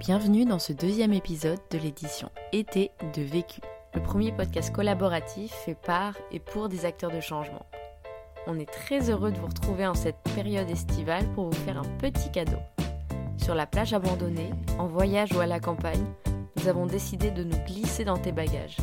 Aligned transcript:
Bienvenue 0.00 0.44
dans 0.44 0.60
ce 0.60 0.72
deuxième 0.72 1.12
épisode 1.12 1.58
de 1.72 1.78
l'édition 1.78 2.30
Été 2.52 2.92
de 3.16 3.20
Vécu, 3.20 3.60
le 3.94 4.00
premier 4.00 4.30
podcast 4.30 4.72
collaboratif 4.72 5.50
fait 5.50 5.74
par 5.74 6.14
et 6.30 6.38
pour 6.38 6.68
des 6.68 6.84
acteurs 6.84 7.10
de 7.10 7.20
changement. 7.20 7.66
On 8.46 8.60
est 8.60 8.70
très 8.70 9.10
heureux 9.10 9.32
de 9.32 9.38
vous 9.38 9.48
retrouver 9.48 9.88
en 9.88 9.94
cette 9.94 10.22
période 10.36 10.70
estivale 10.70 11.26
pour 11.34 11.46
vous 11.46 11.64
faire 11.64 11.78
un 11.78 11.98
petit 11.98 12.30
cadeau. 12.30 12.58
Sur 13.38 13.56
la 13.56 13.66
plage 13.66 13.92
abandonnée, 13.92 14.50
en 14.78 14.86
voyage 14.86 15.32
ou 15.32 15.40
à 15.40 15.46
la 15.46 15.58
campagne, 15.58 16.06
nous 16.56 16.68
avons 16.68 16.86
décidé 16.86 17.32
de 17.32 17.42
nous 17.42 17.58
glisser 17.66 18.04
dans 18.04 18.18
tes 18.18 18.32
bagages. 18.32 18.76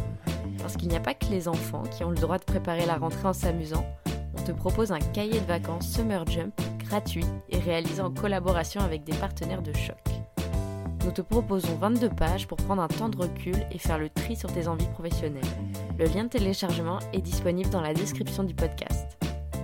Parce 0.58 0.76
qu'il 0.76 0.90
n'y 0.90 0.98
a 0.98 1.02
pas 1.02 1.14
que 1.14 1.28
les 1.28 1.48
enfants 1.48 1.84
qui 1.84 2.04
ont 2.04 2.10
le 2.10 2.18
droit 2.18 2.40
de 2.40 2.44
préparer 2.44 2.86
la 2.86 2.98
rentrée 2.98 3.28
en 3.30 3.34
s'amusant, 3.34 3.86
on 4.38 4.42
te 4.42 4.52
propose 4.52 4.92
un 4.92 5.00
cahier 5.00 5.40
de 5.40 5.46
vacances 5.46 5.88
Summer 5.88 6.26
Jump 6.28 6.54
gratuit 6.80 7.26
et 7.50 7.58
réalisé 7.58 8.02
en 8.02 8.12
collaboration 8.12 8.82
avec 8.82 9.06
des 9.06 9.16
partenaires 9.16 9.62
de 9.62 9.72
choc. 9.74 10.15
Nous 11.06 11.12
te 11.12 11.22
proposons 11.22 11.76
22 11.76 12.10
pages 12.10 12.48
pour 12.48 12.58
prendre 12.58 12.82
un 12.82 12.88
temps 12.88 13.10
de 13.10 13.18
recul 13.18 13.56
et 13.72 13.78
faire 13.78 14.00
le 14.00 14.10
tri 14.10 14.36
sur 14.36 14.52
tes 14.52 14.68
envies 14.68 14.88
professionnelles. 14.88 15.44
Le 16.00 16.06
lien 16.06 16.24
de 16.24 16.30
téléchargement 16.30 16.98
est 17.14 17.22
disponible 17.22 17.70
dans 17.70 17.82
la 17.82 17.94
description 17.94 18.44
du 18.44 18.56
podcast. 18.56 19.16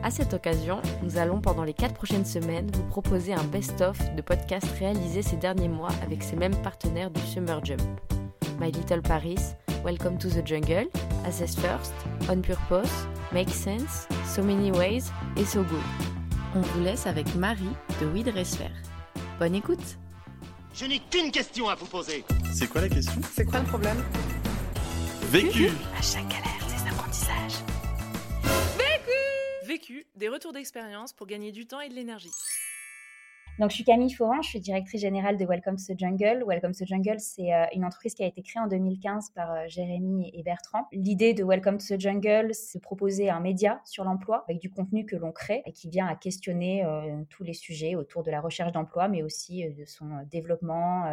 À 0.04 0.12
cette 0.12 0.36
occasion, 0.36 0.80
nous 1.02 1.18
allons 1.18 1.42
pendant 1.42 1.64
les 1.64 1.74
4 1.74 1.96
prochaines 1.96 2.26
semaines 2.26 2.70
vous 2.72 2.84
proposer 2.84 3.34
un 3.34 3.44
best-of 3.46 3.98
de 4.16 4.22
podcasts 4.22 4.72
réalisés 4.78 5.24
ces 5.24 5.36
derniers 5.36 5.68
mois 5.68 5.90
avec 6.04 6.22
ces 6.22 6.36
mêmes 6.36 6.56
partenaires 6.58 7.10
du 7.10 7.22
Summer 7.22 7.66
Jump. 7.66 7.82
My 8.60 8.72
Little 8.72 9.02
Paris, 9.02 9.40
Welcome 9.84 10.20
to 10.20 10.30
the 10.30 10.46
Jungle, 10.46 10.90
Assess 11.26 11.56
First, 11.56 11.94
On 12.30 12.42
Purpose, 12.42 13.08
Make 13.32 13.50
Sense, 13.50 14.08
So 14.28 14.44
Many 14.44 14.72
Ways 14.72 15.06
et 15.38 15.46
So 15.46 15.64
Good. 15.64 16.16
On 16.56 16.62
vous 16.62 16.84
laisse 16.84 17.08
avec 17.08 17.34
Marie 17.36 17.76
de 18.00 18.06
We 18.06 18.24
Bonne 19.40 19.56
écoute 19.56 19.98
Je 20.74 20.86
n'ai 20.86 21.00
qu'une 21.00 21.32
question 21.32 21.70
à 21.70 21.76
vous 21.76 21.86
poser. 21.86 22.24
C'est 22.54 22.68
quoi 22.68 22.82
la 22.82 22.90
question? 22.90 23.22
C'est 23.34 23.46
quoi 23.46 23.60
le 23.60 23.66
problème? 23.66 24.04
Vécu 25.30 25.70
À 25.98 26.02
chaque 26.02 26.28
galère, 26.28 26.66
des 26.68 26.90
apprentissages. 26.90 27.60
Vécu, 29.66 30.06
des 30.16 30.28
retours 30.28 30.54
d'expérience 30.54 31.14
pour 31.14 31.28
gagner 31.28 31.52
du 31.52 31.66
temps 31.66 31.80
et 31.82 31.90
de 31.90 31.94
l'énergie. 31.94 32.32
Donc, 33.60 33.70
je 33.70 33.76
suis 33.76 33.84
Camille 33.84 34.12
Foran, 34.12 34.42
je 34.42 34.50
suis 34.50 34.60
directrice 34.60 35.02
générale 35.02 35.38
de 35.38 35.46
Welcome 35.46 35.76
to 35.76 35.94
Jungle. 35.96 36.44
Welcome 36.48 36.74
to 36.74 36.86
Jungle, 36.86 37.20
c'est 37.20 37.54
euh, 37.54 37.66
une 37.76 37.86
entreprise 37.86 38.16
qui 38.16 38.24
a 38.24 38.26
été 38.26 38.42
créée 38.42 38.62
en 38.62 38.68
2015 38.68 39.32
par 39.36 39.52
euh, 39.52 39.66
Jérémy 39.68 40.32
et 40.34 40.42
Bertrand. 40.42 40.88
L'idée 40.94 41.34
de 41.34 41.44
Welcome 41.44 41.78
to 41.78 42.00
Jungle, 42.00 42.54
c'est 42.54 42.80
de 42.80 42.82
proposer 42.82 43.30
un 43.30 43.42
média 43.42 43.82
sur 43.86 44.04
l'emploi 44.04 44.46
avec 44.48 44.62
du 44.62 44.72
contenu 44.72 45.06
que 45.06 45.16
l'on 45.16 45.32
crée 45.32 45.62
et 45.66 45.74
qui 45.74 45.90
vient 45.90 46.08
à 46.08 46.16
questionner 46.16 46.86
euh, 46.86 47.24
tous 47.30 47.44
les 47.44 47.54
sujets 47.54 47.96
autour 47.96 48.24
de 48.24 48.32
la 48.32 48.40
recherche 48.42 48.72
d'emploi, 48.72 49.10
mais 49.10 49.22
aussi 49.22 49.70
de 49.70 49.86
son 49.86 50.10
développement 50.32 51.06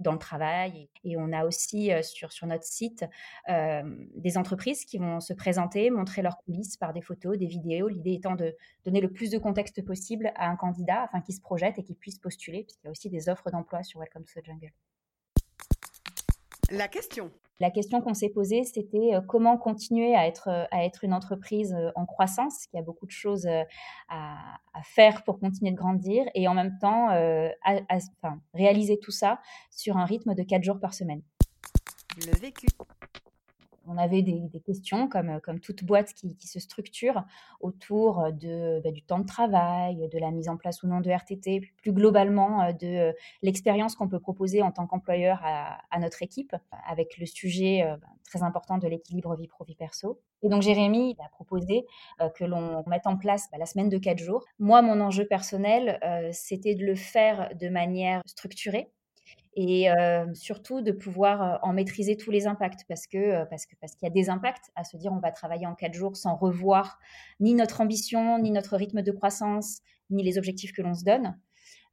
dans 0.00 0.12
le 0.12 0.18
travail. 0.18 0.88
Et 1.04 1.16
on 1.16 1.32
a 1.32 1.44
aussi 1.44 1.90
sur, 2.02 2.32
sur 2.32 2.46
notre 2.46 2.64
site 2.64 3.04
des 3.48 4.38
entreprises 4.38 4.84
qui 4.84 4.98
vont 4.98 5.20
se 5.20 5.32
présenter, 5.32 5.90
montrer 5.90 6.22
leurs 6.22 6.38
coulisses 6.38 6.76
par 6.76 6.92
des 6.92 7.02
photos, 7.02 7.38
des 7.38 7.46
vidéos. 7.46 7.88
L'idée 7.88 8.14
étant 8.14 8.34
de 8.34 8.54
donner 8.84 9.00
le 9.00 9.10
plus 9.10 9.30
de 9.30 9.38
contexte 9.38 9.84
possible 9.84 10.32
à 10.36 10.48
un 10.48 10.56
candidat 10.56 11.02
afin 11.02 11.20
qu'il 11.20 11.34
se 11.34 11.40
projette 11.40 11.78
et 11.78 11.82
qu'il 11.82 11.96
puisse 11.96 12.18
postuler, 12.18 12.64
puisqu'il 12.64 12.86
y 12.86 12.88
a 12.88 12.90
aussi 12.90 13.10
des 13.10 13.28
offres 13.28 13.50
d'emploi 13.50 13.82
sur 13.82 14.00
Welcome 14.00 14.24
to 14.24 14.40
the 14.40 14.44
Jungle. 14.44 14.72
La 16.70 16.88
question. 16.88 17.32
La 17.60 17.70
question 17.70 18.00
qu'on 18.00 18.14
s'est 18.14 18.30
posée, 18.30 18.64
c'était 18.64 19.14
euh, 19.14 19.20
comment 19.20 19.58
continuer 19.58 20.16
à 20.16 20.26
être, 20.26 20.48
euh, 20.48 20.64
à 20.70 20.84
être 20.86 21.04
une 21.04 21.12
entreprise 21.12 21.74
euh, 21.74 21.90
en 21.94 22.06
croissance, 22.06 22.66
qui 22.66 22.78
a 22.78 22.82
beaucoup 22.82 23.04
de 23.04 23.10
choses 23.10 23.46
à, 24.08 24.36
faire 24.82 25.22
pour 25.24 25.38
continuer 25.38 25.72
de 25.72 25.76
grandir, 25.76 26.24
et 26.34 26.48
en 26.48 26.54
même 26.54 26.78
temps 26.80 27.08
réaliser 28.54 28.98
tout 28.98 29.10
ça 29.10 29.40
sur 29.70 29.98
un 29.98 30.06
rythme 30.06 30.34
de 30.34 30.42
4 30.42 30.62
jours 30.62 30.80
par 30.80 30.94
semaine. 30.94 31.22
Le 32.26 32.36
vécu 32.38 32.66
on 33.90 33.98
avait 33.98 34.22
des, 34.22 34.60
questions, 34.64 35.08
comme, 35.08 35.30
euh, 35.30 35.40
comme 35.40 35.60
toute 35.60 35.84
boîte 35.84 36.14
qui, 36.14 36.46
se 36.46 36.60
structure, 36.60 37.24
autour 37.60 38.20
euh, 38.20 38.30
de, 38.30 38.80
bah, 38.82 38.92
du 38.92 39.02
temps 39.02 39.18
de 39.18 39.26
travail, 39.26 40.08
de 40.08 40.18
la 40.18 40.30
mise 40.30 40.48
en 40.48 40.56
place 40.56 40.82
ou 40.82 40.86
non 40.86 41.00
de 41.00 41.10
RTT, 41.10 41.60
plus 41.76 41.92
globalement 41.92 42.62
euh, 42.62 42.72
de 42.72 43.12
l'expérience 43.42 43.96
qu'on 43.96 44.08
peut 44.08 44.20
proposer 44.20 44.62
en 44.62 44.70
tant 44.70 44.86
qu'employeur 44.86 45.40
à, 45.42 45.98
notre 45.98 46.22
équipe, 46.22 46.54
avec 46.88 47.18
le 47.18 47.26
sujet 47.26 47.82
bah, 48.00 48.06
très 48.24 48.42
important 48.42 48.78
de 48.78 48.86
l'équilibre 48.86 49.34
vie 49.36 49.48
pro-vie 49.48 49.74
perso. 49.74 50.20
Et 50.42 50.48
donc 50.48 50.62
Jérémy 50.62 51.16
a 51.22 51.28
proposé 51.28 51.84
que 52.34 52.44
l'on 52.44 52.82
mette 52.86 53.06
en 53.06 53.16
place 53.16 53.48
bah, 53.50 53.58
la 53.58 53.66
semaine 53.66 53.88
de 53.88 53.98
quatre 53.98 54.18
jours. 54.18 54.44
Moi, 54.58 54.80
mon 54.82 55.00
enjeu 55.00 55.26
personnel, 55.26 55.98
c'était 56.32 56.74
de 56.74 56.86
le 56.86 56.94
faire 56.94 57.50
de 57.54 57.68
manière 57.68 58.22
structurée, 58.24 58.90
et 59.54 59.88
surtout 60.34 60.80
de 60.80 60.92
pouvoir 60.92 61.58
en 61.62 61.72
maîtriser 61.72 62.16
tous 62.16 62.30
les 62.30 62.46
impacts 62.46 62.84
parce 62.88 63.06
que 63.06 63.44
parce 63.46 63.66
que 63.66 63.74
parce 63.80 63.94
qu'il 63.94 64.06
y 64.06 64.10
a 64.10 64.14
des 64.14 64.30
impacts 64.30 64.70
à 64.76 64.84
se 64.84 64.96
dire 64.96 65.12
on 65.12 65.18
va 65.18 65.32
travailler 65.32 65.66
en 65.66 65.74
quatre 65.74 65.94
jours 65.94 66.16
sans 66.16 66.36
revoir 66.36 66.98
ni 67.40 67.54
notre 67.54 67.80
ambition 67.80 68.38
ni 68.38 68.52
notre 68.52 68.76
rythme 68.76 69.02
de 69.02 69.10
croissance 69.10 69.80
ni 70.08 70.22
les 70.22 70.38
objectifs 70.38 70.72
que 70.72 70.82
l'on 70.82 70.94
se 70.94 71.04
donne. 71.04 71.36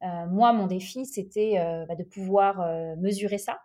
moi 0.00 0.52
mon 0.52 0.66
défi 0.66 1.04
c'était 1.04 1.54
bah, 1.88 1.96
de 1.96 2.04
pouvoir 2.04 2.96
mesurer 2.96 3.38
ça 3.38 3.58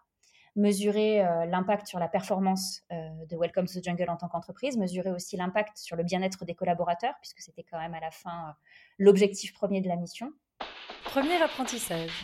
mesurer 0.56 1.18
l'impact 1.48 1.88
sur 1.88 2.00
la 2.00 2.08
performance 2.08 2.84
de 2.92 3.38
Welcome 3.38 3.68
to 3.68 3.80
the 3.80 3.84
Jungle 3.84 4.10
en 4.10 4.18
tant 4.18 4.28
qu'entreprise, 4.28 4.78
mesurer 4.78 5.12
aussi 5.12 5.36
l'impact 5.36 5.78
sur 5.78 5.96
le 5.96 6.04
bien-être 6.04 6.46
des 6.46 6.54
collaborateurs, 6.54 7.16
puisque 7.22 7.42
c'était 7.42 7.64
quand 7.64 7.80
même 7.80 7.94
à 7.94 8.00
la 8.00 8.12
fin 8.12 8.56
l'objectif 9.00 9.54
premier 9.54 9.82
de 9.82 9.88
la 9.88 9.96
mission. 9.96 10.32
Premier 11.06 11.42
apprentissage 11.42 12.24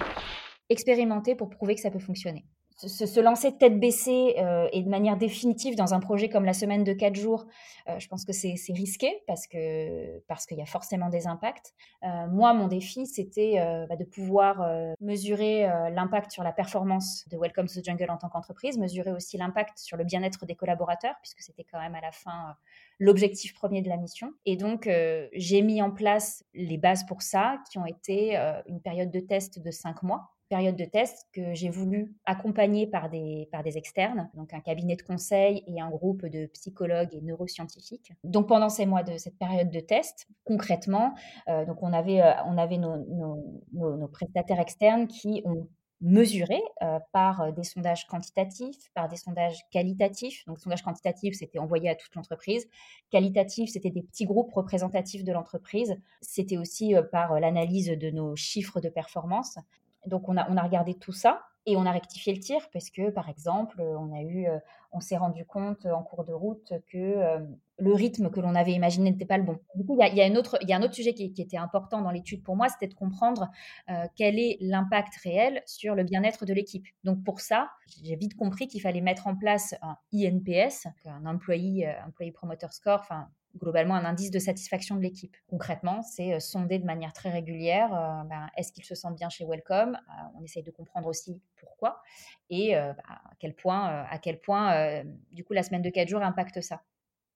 expérimenter 0.69 1.35
pour 1.35 1.49
prouver 1.49 1.75
que 1.75 1.81
ça 1.81 1.91
peut 1.91 1.99
fonctionner. 1.99 2.45
Se, 2.87 3.19
lancer 3.19 3.57
tête 3.57 3.77
baissée 3.77 4.35
euh, 4.37 4.69
et 4.71 4.81
de 4.81 4.89
manière 4.89 5.17
définitive 5.17 5.75
dans 5.75 5.93
un 5.93 5.99
projet 5.99 6.29
comme 6.29 6.45
la 6.45 6.53
semaine 6.53 6.85
de 6.85 6.93
quatre 6.93 7.15
jours, 7.15 7.45
euh, 7.89 7.99
je 7.99 8.07
pense 8.07 8.23
que 8.23 8.31
c'est 8.31 8.55
risqué 8.69 9.21
parce 9.27 9.47
que 9.47 10.19
parce 10.27 10.45
qu'il 10.45 10.57
y 10.57 10.61
a 10.61 10.65
forcément 10.65 11.09
des 11.09 11.27
impacts. 11.27 11.73
Euh, 12.03 12.27
moi, 12.27 12.53
mon 12.53 12.67
défi, 12.67 13.05
c'était 13.05 13.55
bah, 13.89 13.97
de 13.97 14.05
pouvoir 14.05 14.65
mesurer 15.01 15.67
l'impact 15.91 16.31
sur 16.31 16.43
la 16.43 16.53
performance 16.53 17.27
de 17.29 17.37
Welcome 17.37 17.67
to 17.67 17.81
the 17.81 17.85
Jungle 17.85 18.11
en 18.11 18.17
tant 18.17 18.29
qu'entreprise, 18.29 18.77
mesurer 18.77 19.11
aussi 19.11 19.37
l'impact 19.37 19.77
sur 19.77 19.97
le 19.97 20.05
bien-être 20.05 20.45
des 20.45 20.55
collaborateurs, 20.55 21.15
puisque 21.21 21.41
c'était 21.41 21.65
quand 21.65 21.79
même 21.79 21.95
à 21.95 22.01
la 22.01 22.13
fin 22.13 22.55
l'objectif 22.97 23.53
premier 23.53 23.81
de 23.81 23.89
la 23.89 23.97
mission. 23.97 24.31
Et 24.45 24.55
donc, 24.55 24.89
j'ai 25.33 25.61
mis 25.61 25.81
en 25.81 25.91
place 25.91 26.45
les 26.53 26.77
bases 26.77 27.05
pour 27.05 27.23
ça, 27.23 27.57
qui 27.69 27.77
ont 27.77 27.85
été 27.85 28.37
une 28.67 28.81
période 28.81 29.11
de 29.11 29.19
test 29.19 29.59
de 29.59 29.71
cinq 29.71 30.01
mois 30.03 30.29
période 30.49 30.75
de 30.75 30.85
test 30.85 31.27
que 31.31 31.53
j'ai 31.53 31.69
voulu 31.69 32.15
accompagner 32.25 32.87
par 32.87 33.09
des, 33.09 33.47
par 33.51 33.63
des 33.63 33.77
externes, 33.77 34.29
donc 34.33 34.53
un 34.53 34.59
cabinet 34.59 34.95
de 34.95 35.03
conseil 35.03 35.63
et 35.67 35.79
un 35.79 35.89
groupe 35.89 36.25
de 36.25 36.47
psychologues 36.47 37.13
et 37.13 37.21
neuroscientifiques. 37.21 38.11
Donc 38.23 38.47
pendant 38.47 38.69
ces 38.69 38.85
mois 38.85 39.03
de 39.03 39.17
cette 39.17 39.37
période 39.37 39.69
de 39.69 39.79
test, 39.79 40.27
concrètement, 40.43 41.13
euh, 41.47 41.65
donc 41.65 41.81
on 41.81 41.93
avait, 41.93 42.21
euh, 42.21 42.33
on 42.45 42.57
avait 42.57 42.77
nos, 42.77 42.97
nos, 42.97 43.97
nos, 43.97 44.07
prestataires 44.07 44.59
externes 44.59 45.07
qui 45.07 45.41
ont 45.45 45.67
mesuré 46.01 46.61
euh, 46.81 46.97
par 47.11 47.51
des 47.53 47.63
sondages 47.63 48.07
quantitatifs, 48.07 48.89
par 48.95 49.09
des 49.09 49.17
sondages 49.17 49.59
qualitatifs. 49.69 50.45
Donc, 50.47 50.59
sondage 50.59 50.81
quantitatif, 50.81 51.35
c'était 51.35 51.59
envoyé 51.59 51.89
à 51.89 51.95
toute 51.95 52.15
l'entreprise. 52.15 52.67
Qualitatif, 53.11 53.69
c'était 53.69 53.89
des 53.89 54.01
petits 54.01 54.25
groupes 54.25 54.51
représentatifs 54.53 55.25
de 55.25 55.33
l'entreprise. 55.33 55.97
C'était 56.21 56.57
aussi 56.57 56.95
par 57.11 57.39
l'analyse 57.39 57.87
de 57.87 58.09
nos 58.11 58.35
chiffres 58.37 58.79
de 58.79 58.87
performance. 58.87 59.59
Donc 60.05 60.29
on 60.29 60.37
a, 60.37 60.49
on 60.49 60.57
a 60.57 60.63
regardé 60.63 60.95
tout 60.95 61.11
ça 61.11 61.41
et 61.65 61.75
on 61.75 61.85
a 61.85 61.91
rectifié 61.91 62.33
le 62.33 62.39
tir 62.39 62.67
parce 62.71 62.89
que, 62.89 63.11
par 63.11 63.29
exemple, 63.29 63.81
on 63.81 64.11
a 64.13 64.21
eu, 64.21 64.47
euh, 64.47 64.57
on 64.91 65.01
s'est 65.01 65.17
rendu 65.17 65.45
compte 65.45 65.85
en 65.85 66.01
cours 66.01 66.23
de 66.23 66.33
route 66.33 66.73
que 66.91 66.97
euh, 66.97 67.39
le 67.77 67.93
rythme 67.93 68.31
que 68.31 68.39
l'on 68.39 68.55
avait 68.55 68.71
imaginé 68.71 69.11
n'était 69.11 69.25
pas 69.25 69.37
le 69.37 69.43
bon. 69.43 69.59
Du 69.75 69.85
coup, 69.85 69.95
il 70.01 70.15
y 70.15 70.21
a, 70.21 70.39
autre, 70.39 70.57
il 70.61 70.69
y 70.69 70.73
a 70.73 70.77
un 70.77 70.81
autre 70.81 70.95
sujet 70.95 71.13
qui, 71.13 71.33
était 71.37 71.57
important 71.57 72.01
dans 72.01 72.11
l'étude 72.11 72.43
pour 72.43 72.55
moi, 72.55 72.69
c'était 72.69 72.87
de 72.87 72.93
comprendre 72.93 73.51
euh, 73.89 74.05
quel 74.15 74.39
est 74.39 74.57
l'impact 74.61 75.15
réel 75.23 75.61
sur 75.65 75.95
le 75.95 76.03
bien-être 76.03 76.45
de 76.45 76.53
l'équipe. 76.53 76.87
Donc 77.03 77.23
pour 77.23 77.39
ça, 77.39 77.69
j'ai 78.03 78.15
vite 78.15 78.35
compris 78.35 78.67
qu'il 78.67 78.81
fallait 78.81 79.01
mettre 79.01 79.27
en 79.27 79.35
place 79.35 79.75
un 79.81 79.95
INPS, 80.13 80.87
un 81.05 81.25
employee, 81.25 81.85
employee 82.07 82.31
promoter 82.31 82.67
score, 82.71 83.01
enfin 83.01 83.27
globalement 83.57 83.95
un 83.95 84.05
indice 84.05 84.31
de 84.31 84.39
satisfaction 84.39 84.95
de 84.95 85.01
l'équipe. 85.01 85.35
Concrètement, 85.47 86.01
c'est 86.01 86.33
euh, 86.33 86.39
sonder 86.39 86.79
de 86.79 86.85
manière 86.85 87.13
très 87.13 87.29
régulière, 87.29 87.93
euh, 87.93 88.23
ben, 88.23 88.49
est-ce 88.57 88.71
qu'ils 88.71 88.85
se 88.85 88.95
sentent 88.95 89.15
bien 89.15 89.29
chez 89.29 89.45
Welcome? 89.45 89.95
Euh, 89.95 90.23
On 90.35 90.43
essaye 90.43 90.63
de 90.63 90.71
comprendre 90.71 91.07
aussi 91.07 91.41
pourquoi 91.57 92.01
et 92.49 92.73
bah, 92.73 92.95
à 93.07 93.35
quel 93.39 93.53
point, 93.53 94.05
à 94.09 94.17
quel 94.17 94.39
point 94.39 95.03
du 95.31 95.43
coup, 95.43 95.53
la 95.53 95.61
semaine 95.61 95.81
de 95.81 95.89
4 95.89 96.07
jours 96.07 96.23
impacte 96.23 96.61
ça. 96.61 96.81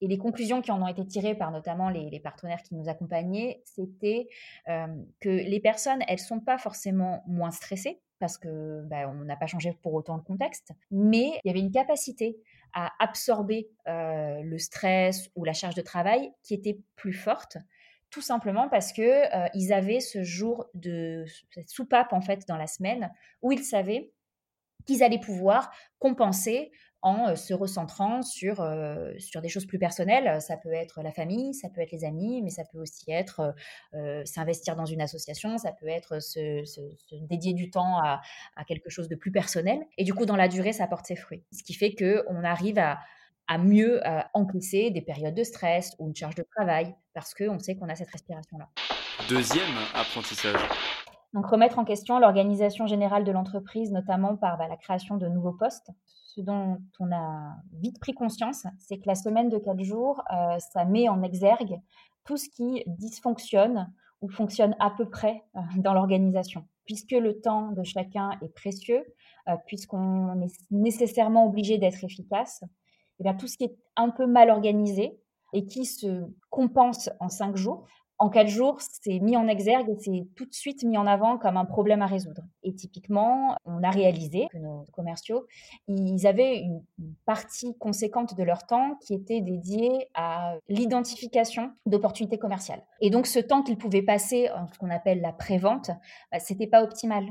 Et 0.01 0.07
les 0.07 0.17
conclusions 0.17 0.61
qui 0.61 0.71
en 0.71 0.81
ont 0.81 0.87
été 0.87 1.05
tirées 1.05 1.35
par 1.35 1.51
notamment 1.51 1.89
les, 1.89 2.19
partenaires 2.19 2.61
qui 2.63 2.73
nous 2.73 2.89
accompagnaient, 2.89 3.61
c'était 3.63 4.27
que 4.65 5.29
les 5.29 5.59
personnes, 5.59 5.99
elles 6.07 6.19
sont 6.19 6.39
pas 6.39 6.57
forcément 6.57 7.23
moins 7.27 7.51
stressées 7.51 8.01
parce 8.23 8.37
que 8.37 8.83
bah, 8.85 9.09
on 9.09 9.25
n'a 9.25 9.35
pas 9.35 9.47
changé 9.47 9.77
pour 9.81 9.93
autant 9.93 10.15
le 10.15 10.21
contexte, 10.23 10.71
mais 10.91 11.41
il 11.43 11.47
y 11.47 11.49
avait 11.49 11.59
une 11.59 11.71
capacité 11.71 12.37
absorber 12.73 13.69
le 13.85 14.57
stress 14.57 15.29
ou 15.35 15.43
la 15.45 15.53
charge 15.53 15.75
de 15.75 15.81
travail 15.81 16.31
qui 16.43 16.53
était 16.53 16.79
plus 16.95 17.13
forte 17.13 17.57
tout 18.09 18.21
simplement 18.21 18.69
parce 18.69 18.93
que 18.93 19.23
ils 19.57 19.73
avaient 19.73 19.99
ce 19.99 20.23
jour 20.23 20.69
de 20.73 21.25
soupape 21.67 22.13
en 22.13 22.21
fait 22.21 22.47
dans 22.47 22.57
la 22.57 22.67
semaine 22.67 23.11
où 23.41 23.51
ils 23.51 23.63
savaient 23.63 24.11
qu'ils 24.85 25.03
allaient 25.03 25.19
pouvoir 25.19 25.71
compenser 25.99 26.71
en 27.03 27.35
se 27.35 27.53
recentrant 27.53 28.21
sur, 28.21 28.65
sur 29.19 29.41
des 29.41 29.49
choses 29.49 29.65
plus 29.65 29.77
personnelles. 29.77 30.41
Ça 30.41 30.57
peut 30.57 30.71
être 30.71 31.01
la 31.03 31.11
famille, 31.11 31.53
ça 31.53 31.69
peut 31.69 31.81
être 31.81 31.91
les 31.91 32.05
amis, 32.05 32.41
mais 32.41 32.49
ça 32.49 32.63
peut 32.63 32.79
aussi 32.79 33.11
être 33.11 33.53
s'investir 34.25 34.75
dans 34.75 34.85
une 34.85 35.01
association, 35.01 35.57
ça 35.57 35.73
peut 35.73 35.87
être 35.87 36.21
se, 36.21 36.63
dédier 37.27 37.53
du 37.53 37.69
temps 37.69 37.97
à, 37.99 38.21
à, 38.55 38.63
quelque 38.63 38.89
chose 38.89 39.09
de 39.09 39.15
plus 39.15 39.31
personnel. 39.31 39.79
Et 39.97 40.03
du 40.03 40.13
coup, 40.13 40.25
dans 40.25 40.37
la 40.37 40.47
durée, 40.47 40.73
ça 40.73 40.87
porte 40.87 41.05
ses 41.05 41.15
fruits. 41.15 41.43
Ce 41.51 41.61
qui 41.61 41.73
fait 41.73 41.93
qu'on 41.93 42.43
arrive 42.43 42.79
à, 42.79 42.99
à 43.47 43.57
mieux 43.57 44.01
encaisser 44.33 44.89
des 44.89 45.01
périodes 45.01 45.35
de 45.35 45.43
stress 45.43 45.95
ou 45.99 46.07
une 46.07 46.15
charge 46.15 46.35
de 46.35 46.45
travail 46.55 46.95
parce 47.13 47.33
qu'on 47.33 47.59
sait 47.59 47.75
qu'on 47.75 47.89
a 47.89 47.95
cette 47.95 48.09
respiration-là. 48.09 48.69
Deuxième 49.29 49.77
apprentissage. 49.93 50.59
Donc 51.33 51.47
remettre 51.47 51.79
en 51.79 51.85
question 51.85 52.19
l'organisation 52.19 52.85
générale 52.87 53.23
de 53.23 53.31
l'entreprise, 53.31 53.91
notamment 53.91 54.35
par 54.35 54.57
bah, 54.57 54.67
la 54.67 54.77
création 54.77 55.17
de 55.17 55.27
nouveaux 55.27 55.53
postes. 55.53 55.89
Ce 56.35 56.41
dont 56.41 56.79
on 56.99 57.11
a 57.11 57.57
vite 57.73 57.99
pris 57.99 58.13
conscience, 58.13 58.65
c'est 58.79 58.97
que 58.97 59.05
la 59.05 59.13
semaine 59.13 59.49
de 59.49 59.59
quatre 59.59 59.83
jours, 59.83 60.23
euh, 60.33 60.57
ça 60.57 60.83
met 60.83 61.07
en 61.07 61.21
exergue 61.21 61.79
tout 62.25 62.37
ce 62.37 62.49
qui 62.49 62.83
dysfonctionne 62.87 63.93
ou 64.21 64.29
fonctionne 64.29 64.75
à 64.79 64.89
peu 64.89 65.07
près 65.07 65.43
euh, 65.55 65.59
dans 65.77 65.93
l'organisation. 65.93 66.65
Puisque 66.85 67.11
le 67.11 67.39
temps 67.39 67.71
de 67.71 67.83
chacun 67.83 68.31
est 68.41 68.53
précieux, 68.53 69.05
euh, 69.47 69.55
puisqu'on 69.67 70.41
est 70.41 70.71
nécessairement 70.71 71.45
obligé 71.45 71.77
d'être 71.77 72.03
efficace, 72.03 72.63
et 72.63 72.67
eh 73.19 73.23
bien 73.23 73.35
tout 73.35 73.47
ce 73.47 73.57
qui 73.57 73.65
est 73.65 73.77
un 73.95 74.09
peu 74.09 74.25
mal 74.25 74.49
organisé 74.49 75.19
et 75.53 75.67
qui 75.67 75.85
se 75.85 76.25
compense 76.49 77.11
en 77.19 77.29
cinq 77.29 77.55
jours, 77.57 77.85
en 78.19 78.29
quatre 78.29 78.47
jours, 78.47 78.79
c'est 78.79 79.19
mis 79.19 79.35
en 79.35 79.47
exergue 79.47 79.89
et 79.89 79.95
c'est 79.99 80.27
tout 80.35 80.45
de 80.45 80.53
suite 80.53 80.83
mis 80.83 80.97
en 80.97 81.05
avant 81.05 81.37
comme 81.37 81.57
un 81.57 81.65
problème 81.65 82.01
à 82.01 82.05
résoudre. 82.05 82.43
Et 82.63 82.73
typiquement, 82.73 83.57
on 83.65 83.83
a 83.83 83.89
réalisé 83.89 84.47
que 84.51 84.57
nos 84.57 84.85
commerciaux, 84.93 85.45
ils 85.87 86.25
avaient 86.27 86.59
une 86.59 86.81
partie 87.25 87.75
conséquente 87.77 88.37
de 88.37 88.43
leur 88.43 88.65
temps 88.65 88.97
qui 89.05 89.13
était 89.13 89.41
dédiée 89.41 90.07
à 90.13 90.55
l'identification 90.69 91.71
d'opportunités 91.85 92.37
commerciales. 92.37 92.83
Et 93.01 93.09
donc, 93.09 93.27
ce 93.27 93.39
temps 93.39 93.63
qu'ils 93.63 93.77
pouvaient 93.77 94.03
passer 94.03 94.49
en 94.51 94.67
ce 94.67 94.77
qu'on 94.77 94.89
appelle 94.89 95.21
la 95.21 95.33
prévente, 95.33 95.91
bah, 96.31 96.39
c'était 96.39 96.67
pas 96.67 96.83
optimal. 96.83 97.25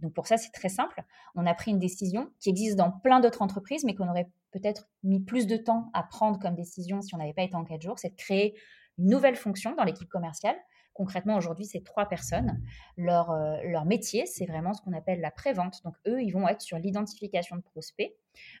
Donc 0.00 0.12
pour 0.12 0.26
ça, 0.26 0.36
c'est 0.36 0.50
très 0.50 0.68
simple. 0.68 1.02
On 1.34 1.46
a 1.46 1.54
pris 1.54 1.70
une 1.70 1.78
décision 1.78 2.28
qui 2.40 2.50
existe 2.50 2.76
dans 2.76 2.90
plein 2.90 3.20
d'autres 3.20 3.42
entreprises, 3.42 3.84
mais 3.84 3.94
qu'on 3.94 4.08
aurait 4.08 4.28
peut-être 4.52 4.88
mis 5.02 5.20
plus 5.20 5.46
de 5.46 5.56
temps 5.56 5.90
à 5.94 6.02
prendre 6.02 6.38
comme 6.38 6.54
décision 6.54 7.00
si 7.02 7.14
on 7.14 7.18
n'avait 7.18 7.34
pas 7.34 7.42
été 7.42 7.54
en 7.54 7.64
quatre 7.64 7.82
jours, 7.82 7.98
c'est 7.98 8.10
de 8.10 8.16
créer 8.16 8.54
une 8.98 9.10
nouvelle 9.10 9.36
fonction 9.36 9.74
dans 9.74 9.84
l'équipe 9.84 10.08
commerciale. 10.08 10.56
Concrètement, 10.92 11.36
aujourd'hui, 11.36 11.64
c'est 11.64 11.84
trois 11.84 12.06
personnes. 12.06 12.60
Leur, 12.96 13.30
euh, 13.30 13.56
leur 13.64 13.84
métier, 13.84 14.26
c'est 14.26 14.46
vraiment 14.46 14.74
ce 14.74 14.82
qu'on 14.82 14.92
appelle 14.92 15.20
la 15.20 15.30
prévente. 15.30 15.80
Donc, 15.84 15.94
eux, 16.08 16.20
ils 16.20 16.32
vont 16.32 16.48
être 16.48 16.60
sur 16.60 16.76
l'identification 16.76 17.56
de 17.56 17.62
prospects 17.62 18.16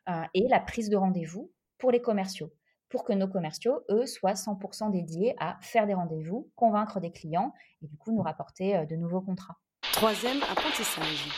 euh, 0.08 0.22
et 0.34 0.46
la 0.48 0.60
prise 0.60 0.88
de 0.88 0.96
rendez-vous 0.96 1.50
pour 1.78 1.90
les 1.90 2.00
commerciaux, 2.00 2.52
pour 2.88 3.04
que 3.04 3.12
nos 3.12 3.26
commerciaux, 3.26 3.82
eux, 3.90 4.06
soient 4.06 4.34
100% 4.34 4.92
dédiés 4.92 5.34
à 5.40 5.58
faire 5.60 5.88
des 5.88 5.94
rendez-vous, 5.94 6.48
convaincre 6.54 7.00
des 7.00 7.10
clients 7.10 7.52
et 7.82 7.88
du 7.88 7.96
coup 7.96 8.12
nous 8.12 8.22
rapporter 8.22 8.76
euh, 8.76 8.86
de 8.86 8.94
nouveaux 8.94 9.20
contrats. 9.20 9.56
Troisième 9.92 10.40
apprentissage. 10.44 11.28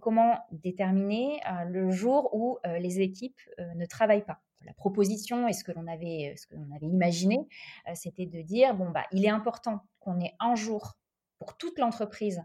Comment 0.00 0.38
déterminer 0.52 1.40
le 1.66 1.90
jour 1.90 2.34
où 2.34 2.58
les 2.78 3.00
équipes 3.00 3.40
ne 3.74 3.86
travaillent 3.86 4.24
pas? 4.24 4.38
La 4.64 4.74
proposition 4.74 5.48
et 5.48 5.52
ce 5.52 5.64
que 5.64 5.72
l'on 5.72 5.86
avait, 5.86 6.32
euh, 6.32 6.36
ce 6.36 6.46
que 6.46 6.56
l'on 6.56 6.74
avait 6.74 6.86
imaginé, 6.86 7.46
euh, 7.88 7.92
c'était 7.94 8.26
de 8.26 8.40
dire 8.42 8.74
bon 8.74 8.90
bah 8.90 9.04
il 9.12 9.24
est 9.24 9.30
important 9.30 9.80
qu'on 10.00 10.20
ait 10.20 10.34
un 10.40 10.54
jour 10.54 10.96
pour 11.38 11.56
toute 11.56 11.78
l'entreprise 11.78 12.42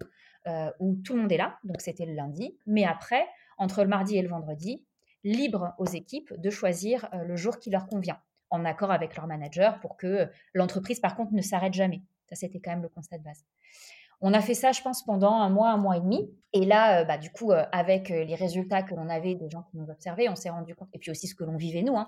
euh, 0.47 0.71
où 0.79 0.95
tout 1.03 1.15
le 1.15 1.21
monde 1.21 1.31
est 1.31 1.37
là, 1.37 1.57
donc 1.63 1.81
c'était 1.81 2.05
le 2.05 2.13
lundi, 2.13 2.57
mais 2.65 2.85
après 2.85 3.25
entre 3.57 3.83
le 3.83 3.89
mardi 3.89 4.17
et 4.17 4.21
le 4.21 4.29
vendredi, 4.29 4.83
libre 5.23 5.73
aux 5.77 5.85
équipes 5.85 6.33
de 6.33 6.49
choisir 6.49 7.09
le 7.11 7.35
jour 7.35 7.59
qui 7.59 7.69
leur 7.69 7.87
convient, 7.87 8.19
en 8.49 8.63
accord 8.63 8.89
avec 8.89 9.17
leur 9.17 9.27
manager 9.27 9.79
pour 9.81 9.97
que 9.97 10.29
l'entreprise 10.53 11.01
par 11.01 11.15
contre 11.15 11.33
ne 11.33 11.41
s'arrête 11.41 11.73
jamais. 11.73 12.01
Ça 12.29 12.35
c'était 12.35 12.61
quand 12.61 12.71
même 12.71 12.81
le 12.81 12.89
constat 12.89 13.17
de 13.17 13.23
base. 13.23 13.43
On 14.21 14.33
a 14.33 14.41
fait 14.41 14.53
ça, 14.53 14.71
je 14.71 14.81
pense, 14.81 15.03
pendant 15.03 15.33
un 15.33 15.49
mois, 15.49 15.71
un 15.71 15.77
mois 15.77 15.97
et 15.97 16.01
demi. 16.01 16.29
Et 16.53 16.65
là, 16.65 17.01
euh, 17.01 17.03
bah, 17.05 17.17
du 17.17 17.29
coup, 17.31 17.51
euh, 17.51 17.63
avec 17.71 18.11
euh, 18.11 18.23
les 18.23 18.35
résultats 18.35 18.83
que 18.83 18.95
l'on 18.95 19.07
avait 19.07 19.35
des 19.35 19.49
gens 19.49 19.63
qui 19.63 19.77
nous 19.77 19.89
observaient, 19.89 20.29
on 20.29 20.35
s'est 20.35 20.49
rendu 20.49 20.75
compte, 20.75 20.89
et 20.93 20.99
puis 20.99 21.11
aussi 21.11 21.27
ce 21.27 21.35
que 21.35 21.43
l'on 21.43 21.57
vivait 21.57 21.83
nous, 21.83 21.97
hein, 21.97 22.07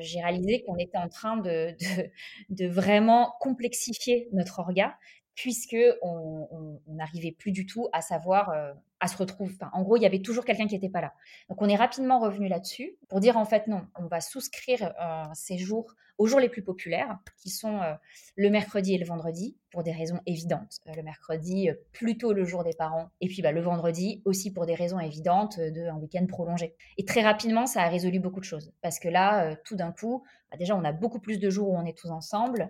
j'ai 0.00 0.20
réalisé 0.20 0.64
qu'on 0.64 0.76
était 0.76 0.98
en 0.98 1.08
train 1.08 1.38
de, 1.38 1.74
vraiment 2.68 3.34
complexifier 3.40 4.28
notre 4.32 4.58
orga, 4.58 4.96
puisque 5.34 5.76
on 6.02 6.80
n'arrivait 6.88 7.32
plus 7.32 7.52
du 7.52 7.64
tout 7.64 7.88
à 7.92 8.02
savoir, 8.02 8.52
à 9.00 9.08
se 9.08 9.16
retrouver. 9.16 9.54
en 9.72 9.82
gros, 9.82 9.96
il 9.96 10.02
y 10.02 10.06
avait 10.06 10.22
toujours 10.22 10.44
quelqu'un 10.44 10.66
qui 10.66 10.74
n'était 10.74 10.88
pas 10.88 11.00
là. 11.00 11.14
Donc, 11.48 11.62
on 11.62 11.68
est 11.68 11.76
rapidement 11.76 12.18
revenu 12.18 12.48
là-dessus 12.48 12.96
pour 13.08 13.20
dire 13.20 13.36
en 13.36 13.44
fait 13.44 13.66
non, 13.66 13.86
on 13.96 14.06
va 14.06 14.20
souscrire 14.20 14.92
ces 15.34 15.58
jours 15.58 15.94
aux 16.18 16.26
jours 16.26 16.40
les 16.40 16.48
plus 16.48 16.62
populaires, 16.62 17.16
qui 17.40 17.48
sont 17.48 17.80
euh, 17.80 17.94
le 18.34 18.50
mercredi 18.50 18.94
et 18.94 18.98
le 18.98 19.06
vendredi, 19.06 19.56
pour 19.70 19.84
des 19.84 19.92
raisons 19.92 20.20
évidentes. 20.26 20.80
Euh, 20.88 20.92
le 20.96 21.02
mercredi, 21.02 21.70
euh, 21.70 21.74
plutôt 21.92 22.32
le 22.32 22.44
jour 22.44 22.64
des 22.64 22.74
parents, 22.74 23.10
et 23.20 23.28
puis 23.28 23.40
bah, 23.40 23.52
le 23.52 23.60
vendredi 23.60 24.20
aussi 24.24 24.52
pour 24.52 24.66
des 24.66 24.74
raisons 24.74 24.98
évidentes 24.98 25.60
d'un 25.60 25.96
week-end 25.96 26.26
prolongé. 26.26 26.74
Et 26.96 27.04
très 27.04 27.22
rapidement, 27.22 27.66
ça 27.66 27.82
a 27.82 27.88
résolu 27.88 28.18
beaucoup 28.18 28.40
de 28.40 28.44
choses, 28.44 28.72
parce 28.82 28.98
que 28.98 29.08
là, 29.08 29.54
tout 29.64 29.76
d'un 29.76 29.92
coup, 29.92 30.24
bah, 30.50 30.56
déjà, 30.58 30.76
on 30.76 30.84
a 30.84 30.92
beaucoup 30.92 31.20
plus 31.20 31.38
de 31.38 31.50
jours 31.50 31.70
où 31.70 31.76
on 31.76 31.86
est 31.86 31.96
tous 31.96 32.10
ensemble. 32.10 32.68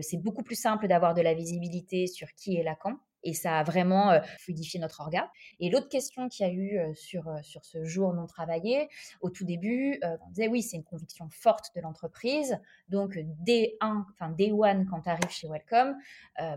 c'est 0.00 0.18
beaucoup 0.18 0.42
plus 0.42 0.54
simple 0.54 0.88
d'avoir 0.88 1.14
de 1.14 1.22
la 1.22 1.34
visibilité 1.34 2.06
sur 2.06 2.28
qui 2.34 2.56
est 2.56 2.62
là 2.62 2.76
quand 2.80 2.96
et 3.22 3.34
ça 3.34 3.58
a 3.58 3.62
vraiment 3.62 4.20
fluidifié 4.38 4.80
notre 4.80 5.00
orga. 5.00 5.30
Et 5.60 5.70
l'autre 5.70 5.88
question 5.88 6.28
qu'il 6.28 6.46
y 6.46 6.50
a 6.50 6.52
eu 6.52 6.94
sur, 6.94 7.30
sur 7.42 7.64
ce 7.64 7.84
jour 7.84 8.12
non 8.12 8.26
travaillé, 8.26 8.88
au 9.20 9.30
tout 9.30 9.44
début, 9.44 10.00
on 10.02 10.30
disait 10.30 10.48
oui, 10.48 10.62
c'est 10.62 10.76
une 10.76 10.84
conviction 10.84 11.28
forte 11.30 11.74
de 11.74 11.80
l'entreprise. 11.80 12.58
Donc, 12.88 13.18
dès 13.40 13.76
1, 13.80 14.06
enfin, 14.12 14.30
day 14.30 14.52
one, 14.52 14.86
quand 14.86 15.02
tu 15.02 15.08
arrives 15.08 15.30
chez 15.30 15.48
Welcome, 15.48 15.96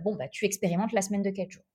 bon, 0.01 0.15
bah, 0.15 0.27
tu 0.27 0.45
expérimentes 0.45 0.91
la 0.91 1.01
semaine 1.01 1.23
de 1.23 1.29
4 1.29 1.51
jours. 1.51 1.65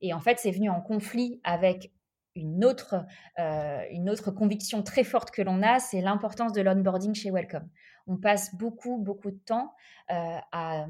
Et 0.00 0.12
en 0.12 0.20
fait, 0.20 0.38
c'est 0.38 0.50
venu 0.50 0.68
en 0.68 0.80
conflit 0.80 1.40
avec 1.44 1.92
une 2.34 2.64
autre, 2.64 3.04
une 3.38 4.08
autre 4.08 4.30
conviction 4.30 4.82
très 4.82 5.04
forte 5.04 5.30
que 5.30 5.42
l'on 5.42 5.62
a, 5.62 5.78
c'est 5.78 6.00
l'importance 6.00 6.52
de 6.52 6.62
l'onboarding 6.62 7.14
chez 7.14 7.30
Welcome. 7.30 7.68
On 8.06 8.16
passe 8.16 8.54
beaucoup, 8.56 8.98
beaucoup 8.98 9.30
de 9.30 9.38
temps 9.38 9.74
à, 10.08 10.86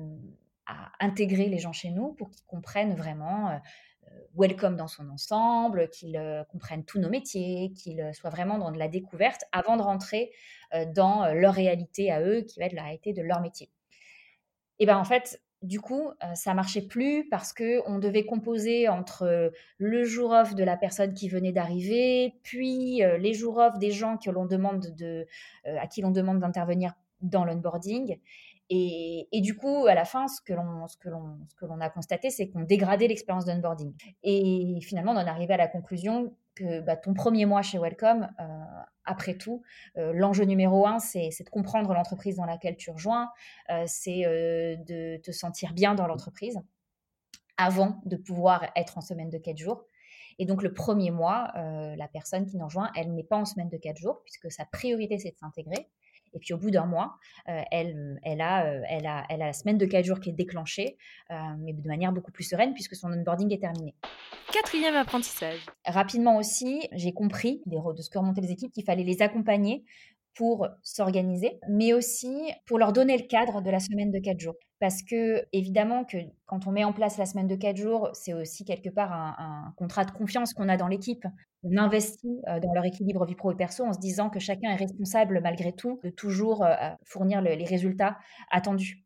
à 0.67 0.93
intégrer 1.01 1.47
les 1.47 1.59
gens 1.59 1.73
chez 1.73 1.91
nous 1.91 2.13
pour 2.13 2.31
qu'ils 2.31 2.47
comprennent 2.47 2.95
vraiment 2.95 3.51
euh, 3.51 3.57
euh, 4.09 4.21
welcome 4.37 4.77
dans 4.77 4.89
son 4.89 5.09
ensemble, 5.11 5.89
qu'ils 5.91 6.17
euh, 6.17 6.45
comprennent 6.45 6.85
tous 6.85 6.99
nos 6.99 7.11
métiers, 7.11 7.73
qu'ils 7.73 8.11
soient 8.15 8.31
vraiment 8.31 8.59
dans 8.59 8.71
de 8.71 8.79
la 8.79 8.89
découverte 8.89 9.45
avant 9.53 9.77
de 9.77 9.83
rentrer 9.83 10.33
dans 10.95 11.35
leur 11.35 11.53
réalité 11.53 12.11
à 12.11 12.23
eux, 12.23 12.41
qui 12.41 12.59
va 12.59 12.65
être 12.65 12.73
la 12.73 12.85
réalité 12.85 13.13
de 13.13 13.21
leur 13.21 13.43
métier. 13.43 13.69
Et 14.79 14.87
bien 14.87 14.97
en 14.97 15.05
fait, 15.05 15.43
du 15.61 15.81
coup, 15.83 16.13
ça 16.33 16.55
marchait 16.55 16.81
plus 16.81 17.29
parce 17.29 17.53
que 17.53 17.87
on 17.87 17.99
devait 17.99 18.25
composer 18.25 18.89
entre 18.89 19.53
le 19.77 20.05
jour 20.05 20.31
off 20.31 20.55
de 20.55 20.65
la 20.65 20.79
personne 20.79 21.13
qui 21.13 21.29
venait 21.29 21.53
d'arriver, 21.53 22.37
puis 22.43 23.03
les 23.19 23.35
jours 23.35 23.59
off 23.59 23.79
des 23.79 23.91
gens 23.91 24.17
que 24.17 24.31
l'on 24.31 24.47
demande 24.47 24.95
de, 24.97 25.27
à 25.67 25.87
qui 25.89 26.01
l'on 26.01 26.11
demande 26.11 26.39
d'intervenir 26.39 26.95
dans 27.21 27.45
l'onboarding. 27.45 28.19
Et, 28.75 29.41
du 29.43 29.55
coup, 29.55 29.87
à 29.87 29.95
la 29.95 30.07
fin, 30.07 30.29
ce 30.29 30.41
que 30.41 30.55
l'on, 30.55 31.81
a 31.81 31.91
constaté, 31.91 32.31
c'est 32.31 32.49
qu'on 32.49 32.63
dégradait 32.63 33.07
l'expérience 33.07 33.45
d'onboarding. 33.45 33.93
Et 34.23 34.79
finalement, 34.81 35.13
on 35.13 35.17
en 35.17 35.27
arrivait 35.27 35.53
à 35.53 35.59
la 35.59 35.69
conclusion 35.69 36.35
que 36.55 36.81
bah, 36.81 36.97
ton 36.97 37.13
premier 37.13 37.45
mois 37.45 37.61
chez 37.61 37.79
Welcome, 37.79 38.31
euh, 38.41 38.45
après 39.05 39.35
tout, 39.37 39.63
euh, 39.99 40.15
l'enjeu 40.15 40.45
numéro 40.45 40.87
un, 40.87 41.01
c'est, 41.01 41.29
de 41.29 41.51
comprendre 41.51 41.93
l'entreprise 41.93 42.37
dans 42.37 42.47
laquelle 42.47 42.77
tu 42.77 42.91
rejoins, 42.91 43.31
euh, 43.69 43.85
c'est 43.87 44.23
de 44.23 45.19
te 45.19 45.33
sentir 45.33 45.75
bien 45.75 45.95
dans 45.95 46.07
l'entreprise 46.07 46.59
avant 47.59 48.01
de 48.07 48.17
pouvoir 48.17 48.71
être 48.75 48.97
en 48.97 49.03
semaine 49.03 49.29
de 49.29 49.37
4 49.37 49.59
jours. 49.59 49.85
Et 50.39 50.47
donc 50.47 50.63
le 50.63 50.73
premier 50.73 51.11
mois, 51.11 51.53
la 51.55 52.09
personne 52.09 52.47
qui 52.47 52.57
nous 52.57 52.65
rejoint, 52.65 52.91
elle 52.97 53.13
n'est 53.13 53.23
pas 53.23 53.37
en 53.37 53.45
semaine 53.45 53.69
de 53.69 53.77
4 53.77 53.99
jours, 53.99 54.23
puisque 54.25 54.51
sa 54.51 54.65
priorité, 54.65 55.19
c'est 55.19 55.33
de 55.33 55.37
s'intégrer. 55.37 55.91
Et 56.35 56.39
puis 56.39 56.55
au 56.55 56.59
bout 56.59 56.71
d'un 56.71 56.87
mois, 56.87 57.17
euh, 57.49 57.61
elle, 57.71 58.19
elle, 58.23 58.41
a, 58.41 58.67
euh, 58.67 58.83
elle, 58.89 59.07
a, 59.07 59.25
elle 59.29 59.43
a 59.43 59.47
la 59.47 59.53
semaine 59.53 59.79
de 59.79 59.87
4 59.87 60.05
jours 60.05 60.21
qui 60.21 60.31
est 60.31 60.35
déclenchée, 60.35 60.97
euh, 61.31 61.35
mais 61.59 61.73
de 61.73 61.87
manière 61.87 62.13
beaucoup 62.13 62.33
plus 62.33 62.45
sereine 62.45 62.75
puisque 62.75 62.95
son 62.95 63.13
onboarding 63.13 63.53
est 63.53 63.61
terminé. 63.61 63.95
Quatrième 64.53 64.95
apprentissage. 64.95 65.61
Rapidement 65.87 66.37
aussi, 66.37 66.89
j'ai 66.93 67.13
compris 67.13 67.63
de 67.67 68.03
ce 68.03 68.11
que 68.11 68.19
remontaient 68.19 68.41
les 68.41 68.53
équipes 68.53 68.73
qu'il 68.73 68.85
fallait 68.85 69.05
les 69.05 69.23
accompagner 69.23 69.85
pour 70.35 70.69
s'organiser, 70.83 71.59
mais 71.69 71.93
aussi 71.93 72.51
pour 72.67 72.79
leur 72.79 72.93
donner 72.93 73.17
le 73.17 73.27
cadre 73.27 73.61
de 73.61 73.71
la 73.71 73.81
semaine 73.81 74.11
de 74.11 74.19
4 74.19 74.41
jours. 74.41 74.55
Parce 74.81 75.03
que, 75.03 75.45
évidemment, 75.53 76.05
que 76.05 76.17
quand 76.47 76.67
on 76.67 76.73
met 76.73 76.85
en 76.85 76.93
place 76.93 77.19
la 77.19 77.27
semaine 77.27 77.47
de 77.47 77.55
4 77.55 77.77
jours, 77.77 78.11
c'est 78.15 78.35
aussi 78.35 78.65
quelque 78.65 78.91
part 78.91 79.13
un, 79.13 79.73
contrat 79.77 80.05
de 80.05 80.11
confiance 80.11 80.55
qu'on 80.55 80.69
a 80.69 80.77
dans 80.77 80.89
l'équipe. 80.89 81.25
On 81.63 81.77
investit 81.77 82.41
euh, 82.49 82.59
dans 82.59 82.73
leur 82.73 82.85
équilibre 82.85 83.25
vie 83.25 83.37
pro 83.37 83.53
et 83.53 83.57
perso 83.57 83.85
en 83.85 83.93
se 83.93 84.01
disant 84.01 84.31
que 84.31 84.41
chacun 84.41 84.71
est 84.71 84.77
responsable, 84.77 85.41
malgré 85.43 85.73
tout, 85.73 86.01
de 86.03 86.11
toujours 86.11 86.65
euh, 86.65 86.75
fournir 87.05 87.41
les 87.43 87.65
résultats 87.65 88.19
attendus. 88.51 89.02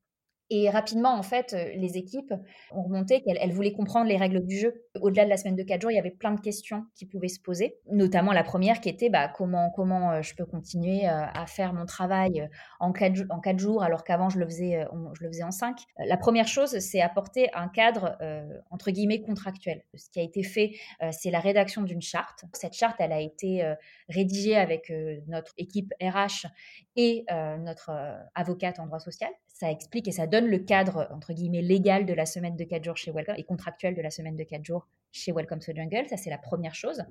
Et 0.48 0.70
rapidement, 0.70 1.14
en 1.14 1.22
fait, 1.22 1.54
euh, 1.54 1.72
les 1.74 1.96
équipes 1.96 2.32
ont 2.70 2.82
remonté 2.84 3.20
qu'elles 3.22 3.52
voulaient 3.52 3.72
comprendre 3.72 4.06
les 4.06 4.16
règles 4.16 4.44
du 4.46 4.56
jeu. 4.56 4.84
Au-delà 5.00 5.24
de 5.24 5.30
la 5.30 5.36
semaine 5.36 5.56
de 5.56 5.62
4 5.64 5.82
jours, 5.82 5.90
il 5.90 5.96
y 5.96 5.98
avait 5.98 6.12
plein 6.12 6.32
de 6.32 6.40
questions 6.40 6.84
qui 6.94 7.04
pouvaient 7.04 7.28
se 7.28 7.40
poser, 7.40 7.78
notamment 7.90 8.32
la 8.32 8.44
première 8.44 8.80
qui 8.80 8.88
était 8.88 9.10
bah, 9.10 9.28
comment, 9.28 9.70
comment 9.70 10.12
euh, 10.12 10.22
je 10.22 10.36
peux 10.36 10.44
continuer 10.44 11.08
euh, 11.08 11.26
à 11.34 11.46
faire 11.46 11.72
mon 11.72 11.84
travail 11.84 12.48
en 12.78 12.92
4, 12.92 13.24
en 13.30 13.40
quatre 13.40 13.58
jours 13.58 13.82
alors 13.82 14.04
qu'avant 14.04 14.28
je, 14.28 14.38
le 14.38 14.46
faisais, 14.46 14.86
je 15.14 15.24
le 15.24 15.28
faisais 15.28 15.42
en 15.42 15.50
5. 15.50 15.76
La 16.06 16.16
première 16.16 16.46
chose, 16.46 16.78
c'est 16.78 17.00
apporter 17.00 17.52
un 17.54 17.68
cadre, 17.68 18.16
entre 18.70 18.90
guillemets, 18.90 19.20
contractuel. 19.22 19.82
Ce 19.94 20.10
qui 20.10 20.20
a 20.20 20.22
été 20.22 20.42
fait, 20.42 20.72
c'est 21.10 21.30
la 21.30 21.40
rédaction 21.40 21.82
d'une 21.82 22.02
charte. 22.02 22.44
Cette 22.52 22.74
charte, 22.74 22.96
elle 22.98 23.12
a 23.12 23.20
été 23.20 23.74
rédigée 24.08 24.56
avec 24.56 24.92
notre 25.26 25.52
équipe 25.58 25.92
RH 26.00 26.46
et 26.96 27.24
notre 27.60 27.90
avocate 28.34 28.78
en 28.78 28.86
droit 28.86 29.00
social. 29.00 29.30
Ça 29.58 29.70
explique 29.70 30.06
et 30.06 30.12
ça 30.12 30.26
donne 30.26 30.48
le 30.48 30.58
cadre, 30.58 31.08
entre 31.10 31.32
guillemets, 31.32 31.62
légal 31.62 32.04
de 32.04 32.12
la 32.12 32.26
semaine 32.26 32.56
de 32.56 32.64
4 32.64 32.84
jours 32.84 32.96
chez 32.98 33.10
Welcome 33.10 33.36
et 33.38 33.42
contractuel 33.42 33.94
de 33.94 34.02
la 34.02 34.10
semaine 34.10 34.36
de 34.36 34.44
4 34.44 34.62
jours 34.62 34.86
chez 35.12 35.32
Welcome 35.32 35.60
to 35.60 35.72
Jungle. 35.74 36.06
Ça, 36.10 36.18
c'est 36.18 36.28
la 36.28 36.36
première 36.36 36.74
chose. 36.74 37.02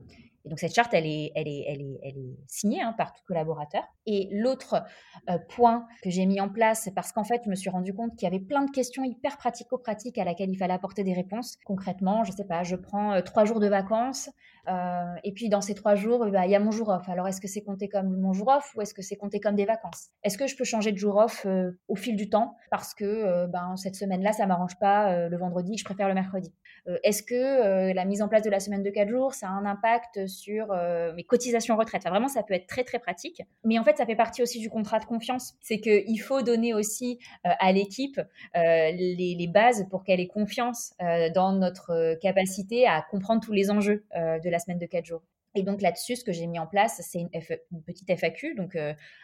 Et 0.45 0.49
donc, 0.49 0.59
cette 0.59 0.75
charte, 0.75 0.93
elle 0.93 1.07
est, 1.07 1.31
elle 1.33 1.47
est, 1.47 1.65
elle 1.67 1.81
est, 1.81 1.99
elle 2.03 2.17
est 2.19 2.37
signée 2.45 2.83
hein, 2.83 2.93
par 2.95 3.13
tout 3.13 3.23
collaborateur. 3.25 3.83
Et 4.05 4.29
l'autre 4.31 4.83
euh, 5.27 5.39
point 5.55 5.87
que 6.03 6.11
j'ai 6.11 6.27
mis 6.27 6.39
en 6.39 6.47
place, 6.47 6.81
c'est 6.83 6.93
parce 6.93 7.11
qu'en 7.11 7.23
fait, 7.23 7.41
je 7.45 7.49
me 7.49 7.55
suis 7.55 7.71
rendu 7.71 7.95
compte 7.95 8.15
qu'il 8.15 8.29
y 8.29 8.31
avait 8.31 8.45
plein 8.45 8.63
de 8.63 8.69
questions 8.69 9.03
hyper 9.03 9.37
pratico-pratiques 9.37 10.19
à 10.19 10.23
laquelle 10.23 10.51
il 10.51 10.57
fallait 10.57 10.75
apporter 10.75 11.03
des 11.03 11.13
réponses. 11.13 11.57
Concrètement, 11.65 12.23
je 12.25 12.31
sais 12.31 12.45
pas, 12.45 12.61
je 12.61 12.75
prends 12.75 13.13
euh, 13.13 13.21
trois 13.21 13.45
jours 13.45 13.59
de 13.59 13.67
vacances 13.67 14.29
euh, 14.67 15.15
et 15.23 15.31
puis 15.31 15.49
dans 15.49 15.61
ces 15.61 15.75
trois 15.75 15.95
jours, 15.95 16.25
bah, 16.27 16.45
il 16.45 16.51
y 16.51 16.55
a 16.55 16.59
mon 16.59 16.71
jour 16.71 16.89
off. 16.89 17.07
Alors, 17.09 17.27
est-ce 17.27 17.41
que 17.41 17.47
c'est 17.47 17.63
compté 17.63 17.87
comme 17.89 18.17
mon 18.17 18.33
jour 18.33 18.47
off 18.47 18.73
ou 18.75 18.81
est-ce 18.81 18.93
que 18.93 19.01
c'est 19.01 19.15
compté 19.15 19.39
comme 19.39 19.55
des 19.55 19.65
vacances? 19.65 20.09
Est-ce 20.23 20.37
que 20.37 20.47
je 20.47 20.55
peux 20.55 20.63
changer 20.63 20.91
de 20.91 20.97
jour 20.97 21.17
off 21.17 21.45
au 21.87 21.95
fil 21.95 22.15
du 22.15 22.29
temps? 22.29 22.55
Parce 22.71 22.93
que 22.93 23.45
ben, 23.47 23.75
cette 23.77 23.95
semaine-là, 23.95 24.33
ça 24.33 24.45
m'arrange 24.45 24.77
pas 24.79 25.27
le 25.27 25.37
vendredi, 25.37 25.77
je 25.77 25.83
préfère 25.83 26.07
le 26.07 26.13
mercredi 26.13 26.53
Est-ce 27.03 27.23
que 27.23 27.93
la 27.93 28.05
mise 28.05 28.21
en 28.21 28.27
place 28.27 28.43
de 28.43 28.49
la 28.49 28.59
semaine 28.59 28.83
de 28.83 28.89
quatre 28.89 29.09
jours, 29.09 29.33
ça 29.33 29.47
a 29.47 29.51
un 29.51 29.65
impact 29.65 30.27
sur 30.27 30.71
euh, 30.71 31.13
mes 31.13 31.23
cotisations 31.23 31.75
retraite? 31.75 32.03
vraiment, 32.03 32.27
ça 32.27 32.43
peut 32.43 32.53
être 32.53 32.67
très 32.67 32.83
très 32.83 32.99
pratique. 32.99 33.41
Mais 33.63 33.79
en 33.79 33.83
fait, 33.83 33.97
ça 33.97 34.05
fait 34.05 34.15
partie 34.15 34.41
aussi 34.41 34.59
du 34.59 34.69
contrat 34.69 34.99
de 34.99 35.05
confiance. 35.05 35.55
C'est 35.61 35.79
qu'il 35.79 36.19
faut 36.21 36.41
donner 36.41 36.73
aussi 36.73 37.19
euh, 37.45 37.49
à 37.59 37.71
l'équipe 37.71 38.19
euh, 38.19 38.91
les, 38.91 39.49
bases 39.53 39.85
pour 39.89 40.03
qu'elle 40.03 40.19
ait 40.19 40.27
confiance 40.27 40.93
dans 41.35 41.53
notre 41.53 42.15
capacité 42.19 42.87
à 42.87 43.05
comprendre 43.11 43.41
tous 43.41 43.51
les 43.51 43.69
enjeux 43.69 44.03
de 44.15 44.49
la 44.49 44.54
semaine 44.59 44.79
de 44.79 44.85
quatre 44.85 45.05
jours. 45.05 45.23
Et 45.55 45.63
donc 45.63 45.81
là-dessus, 45.81 46.17
ce 46.17 46.23
que 46.23 46.33
j'ai 46.33 46.47
mis 46.47 46.59
en 46.59 46.67
place, 46.67 47.01
c'est 47.01 47.19
une, 47.19 47.29
une, 47.71 47.83
petite 47.83 48.09
FAQ, 48.09 48.55
donc 48.55 48.77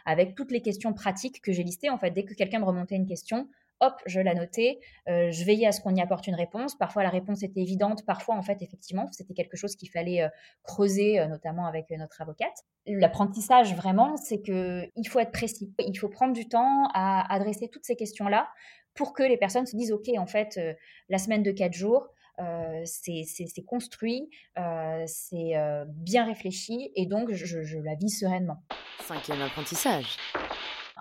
avec 0.06 0.34
toutes 0.36 0.52
les 0.52 0.62
questions 0.62 0.94
pratiques 0.94 1.42
que 1.42 1.52
j'ai 1.52 1.64
listées. 1.64 1.90
En 1.90 1.98
fait, 1.98 2.12
dès 2.12 2.24
que 2.24 2.34
quelqu'un 2.34 2.60
me 2.60 2.66
remontait 2.66 2.96
une 2.96 3.06
question, 3.06 3.50
hop, 3.82 3.96
je 4.06 4.22
la 4.22 4.34
notais, 4.34 4.80
euh, 5.10 5.32
je 5.32 5.44
veillais 5.44 5.68
à 5.68 5.72
ce 5.72 5.82
qu'on 5.82 5.94
y 5.96 6.02
apporte 6.02 6.28
une 6.28 6.36
réponse. 6.36 6.76
Parfois, 6.78 7.04
la 7.04 7.10
réponse 7.10 7.44
était 7.44 7.62
évidente, 7.62 8.06
parfois, 8.06 8.36
en 8.36 8.42
fait, 8.42 8.62
effectivement, 8.62 9.10
c'était 9.12 9.34
quelque 9.34 9.58
chose 9.58 9.76
qu'il 9.76 9.90
fallait 9.90 10.22
euh, 10.22 10.30
creuser, 10.64 11.20
euh, 11.20 11.28
notamment 11.28 11.66
avec 11.66 11.90
notre 11.90 12.22
avocate. 12.22 12.56
L'apprentissage, 12.86 13.76
vraiment, 13.76 14.16
c'est 14.18 14.42
qu'il 14.42 15.08
faut 15.10 15.20
être 15.20 15.32
précis. 15.32 15.74
Il 15.80 15.98
faut 15.98 16.10
prendre 16.10 16.34
du 16.34 16.48
temps 16.48 16.88
à 16.94 17.34
adresser 17.34 17.68
toutes 17.68 17.86
ces 17.86 17.96
questions-là 17.96 18.48
pour 18.94 19.14
que 19.14 19.24
les 19.24 19.38
personnes 19.38 19.66
se 19.66 19.76
disent, 19.76 19.92
OK, 19.92 20.10
en 20.18 20.28
fait, 20.28 20.60
la 21.10 21.18
semaine 21.18 21.44
de 21.44 21.52
quatre 21.52 21.74
jours, 21.74 22.10
c'est 22.86 23.66
construit, 23.66 24.30
c'est 25.06 25.54
bien 25.88 26.26
réfléchi, 26.26 26.92
et 26.96 27.06
donc 27.06 27.32
je, 27.32 27.62
je 27.62 27.80
la 27.80 27.96
vis 27.96 28.10
sereinement. 28.10 28.64
Cinquième 29.02 29.42
apprentissage. 29.42 30.18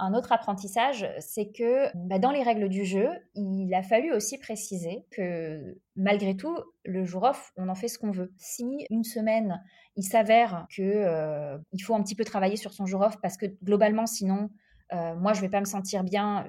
Un 0.03 0.15
autre 0.15 0.33
apprentissage, 0.33 1.07
c'est 1.19 1.53
que 1.53 1.95
bah, 1.95 2.19
dans 2.19 2.31
les 2.31 2.43
règles 2.43 2.71
du 2.71 2.87
jeu, 2.87 3.11
il 3.35 3.75
a 3.75 3.83
fallu 3.83 4.13
aussi 4.15 4.39
préciser 4.39 5.05
que 5.11 5.79
malgré 5.95 6.35
tout, 6.35 6.57
le 6.87 7.05
jour 7.05 7.25
off, 7.25 7.53
on 7.57 7.69
en 7.69 7.75
fait 7.75 7.89
ce 7.89 7.99
qu'on 7.99 8.11
veut. 8.11 8.33
Si 8.39 8.87
une 8.89 9.05
semaine, 9.05 9.63
il 9.97 10.05
s'avère 10.05 10.67
qu'il 10.75 10.85
euh, 10.85 11.59
faut 11.83 11.95
un 11.95 12.03
petit 12.03 12.15
peu 12.15 12.25
travailler 12.25 12.57
sur 12.57 12.73
son 12.73 12.87
jour 12.87 13.03
off 13.03 13.19
parce 13.21 13.37
que 13.37 13.45
globalement, 13.63 14.07
sinon, 14.07 14.49
euh, 14.95 15.15
moi, 15.17 15.35
je 15.35 15.41
ne 15.41 15.47
vais 15.47 15.51
pas 15.51 15.61
me 15.61 15.67
sentir 15.67 16.03
bien 16.03 16.47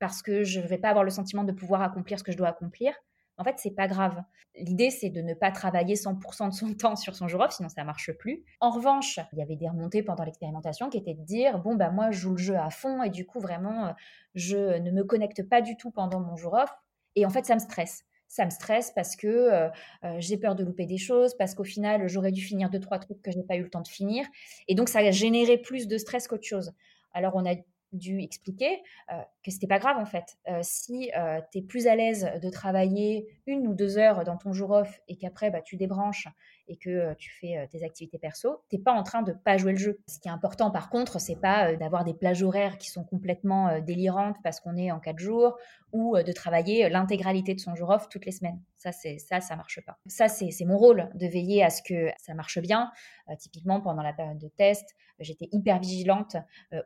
parce 0.00 0.20
que 0.20 0.42
je 0.42 0.58
ne 0.58 0.66
vais 0.66 0.78
pas 0.78 0.88
avoir 0.88 1.04
le 1.04 1.10
sentiment 1.10 1.44
de 1.44 1.52
pouvoir 1.52 1.82
accomplir 1.82 2.18
ce 2.18 2.24
que 2.24 2.32
je 2.32 2.36
dois 2.36 2.48
accomplir. 2.48 2.92
En 3.40 3.44
fait, 3.44 3.56
c'est 3.56 3.74
pas 3.74 3.88
grave. 3.88 4.22
L'idée, 4.54 4.90
c'est 4.90 5.08
de 5.08 5.22
ne 5.22 5.32
pas 5.32 5.50
travailler 5.50 5.94
100% 5.94 6.50
de 6.50 6.54
son 6.54 6.74
temps 6.78 6.94
sur 6.94 7.16
son 7.16 7.26
jour 7.26 7.40
off, 7.40 7.52
sinon 7.52 7.70
ça 7.70 7.84
marche 7.84 8.12
plus. 8.12 8.44
En 8.60 8.70
revanche, 8.70 9.18
il 9.32 9.38
y 9.38 9.42
avait 9.42 9.56
des 9.56 9.68
remontées 9.68 10.02
pendant 10.02 10.24
l'expérimentation 10.24 10.90
qui 10.90 10.98
étaient 10.98 11.14
de 11.14 11.24
dire 11.24 11.58
bon 11.58 11.74
bah 11.74 11.90
moi 11.90 12.10
je 12.10 12.20
joue 12.20 12.32
le 12.32 12.36
jeu 12.36 12.56
à 12.56 12.68
fond 12.68 13.02
et 13.02 13.08
du 13.08 13.24
coup 13.24 13.40
vraiment 13.40 13.86
euh, 13.86 13.92
je 14.34 14.78
ne 14.78 14.90
me 14.90 15.04
connecte 15.04 15.42
pas 15.48 15.62
du 15.62 15.76
tout 15.76 15.90
pendant 15.90 16.20
mon 16.20 16.36
jour 16.36 16.52
off 16.52 16.70
et 17.16 17.24
en 17.24 17.30
fait 17.30 17.46
ça 17.46 17.54
me 17.54 17.60
stresse 17.60 18.04
ça 18.30 18.44
me 18.44 18.50
stresse 18.50 18.92
parce 18.94 19.16
que 19.16 19.26
euh, 19.26 19.68
euh, 20.04 20.14
j'ai 20.18 20.36
peur 20.36 20.54
de 20.54 20.62
louper 20.62 20.86
des 20.86 20.98
choses, 20.98 21.34
parce 21.36 21.56
qu'au 21.56 21.64
final, 21.64 22.08
j'aurais 22.08 22.30
dû 22.30 22.40
finir 22.40 22.70
deux, 22.70 22.78
trois 22.78 23.00
trucs 23.00 23.20
que 23.20 23.32
je 23.32 23.36
n'ai 23.36 23.42
pas 23.42 23.56
eu 23.56 23.62
le 23.62 23.68
temps 23.68 23.80
de 23.80 23.88
finir. 23.88 24.24
Et 24.68 24.76
donc, 24.76 24.88
ça 24.88 25.00
a 25.00 25.10
généré 25.10 25.58
plus 25.58 25.88
de 25.88 25.98
stress 25.98 26.28
qu'autre 26.28 26.46
chose. 26.46 26.72
Alors, 27.12 27.34
on 27.34 27.44
a 27.44 27.56
dû 27.92 28.20
expliquer 28.20 28.82
euh, 29.12 29.20
que 29.44 29.50
c'était 29.50 29.66
pas 29.66 29.78
grave 29.78 29.98
en 29.98 30.04
fait. 30.04 30.38
Euh, 30.48 30.60
si 30.62 31.10
euh, 31.16 31.40
tu 31.52 31.58
es 31.58 31.62
plus 31.62 31.86
à 31.86 31.96
l'aise 31.96 32.28
de 32.42 32.50
travailler 32.50 33.26
une 33.46 33.66
ou 33.66 33.74
deux 33.74 33.98
heures 33.98 34.24
dans 34.24 34.36
ton 34.36 34.52
jour 34.52 34.70
off 34.70 35.00
et 35.08 35.16
qu'après 35.16 35.50
bah, 35.50 35.60
tu 35.62 35.76
débranches 35.76 36.28
et 36.68 36.76
que 36.76 37.14
tu 37.14 37.30
fais 37.30 37.68
tes 37.70 37.84
activités 37.84 38.18
perso, 38.18 38.62
t'es 38.68 38.78
pas 38.78 38.92
en 38.92 39.02
train 39.02 39.22
de 39.22 39.32
pas 39.32 39.56
jouer 39.56 39.72
le 39.72 39.78
jeu. 39.78 40.00
Ce 40.06 40.18
qui 40.18 40.28
est 40.28 40.32
important 40.32 40.70
par 40.70 40.90
contre, 40.90 41.20
c'est 41.20 41.40
pas 41.40 41.74
d'avoir 41.76 42.04
des 42.04 42.14
plages 42.14 42.42
horaires 42.42 42.78
qui 42.78 42.90
sont 42.90 43.04
complètement 43.04 43.80
délirantes 43.80 44.36
parce 44.42 44.60
qu'on 44.60 44.76
est 44.76 44.90
en 44.90 45.00
quatre 45.00 45.18
jours 45.18 45.56
ou 45.92 46.16
de 46.16 46.32
travailler 46.32 46.88
l'intégralité 46.88 47.54
de 47.54 47.60
son 47.60 47.74
jour 47.74 47.90
off 47.90 48.08
toutes 48.08 48.26
les 48.26 48.32
semaines. 48.32 48.60
Ça, 48.76 48.92
c'est 48.92 49.18
ça, 49.18 49.40
ça 49.40 49.56
marche 49.56 49.80
pas. 49.84 49.98
Ça, 50.06 50.28
c'est 50.28 50.64
mon 50.64 50.78
rôle 50.78 51.10
de 51.14 51.26
veiller 51.26 51.62
à 51.62 51.70
ce 51.70 51.82
que 51.82 52.10
ça 52.18 52.34
marche 52.34 52.60
bien. 52.60 52.90
typiquement 53.38 53.80
pendant 53.80 54.02
la 54.02 54.12
période 54.12 54.38
de 54.38 54.48
test, 54.48 54.94
j'étais 55.18 55.48
hyper 55.52 55.80
vigilante 55.80 56.36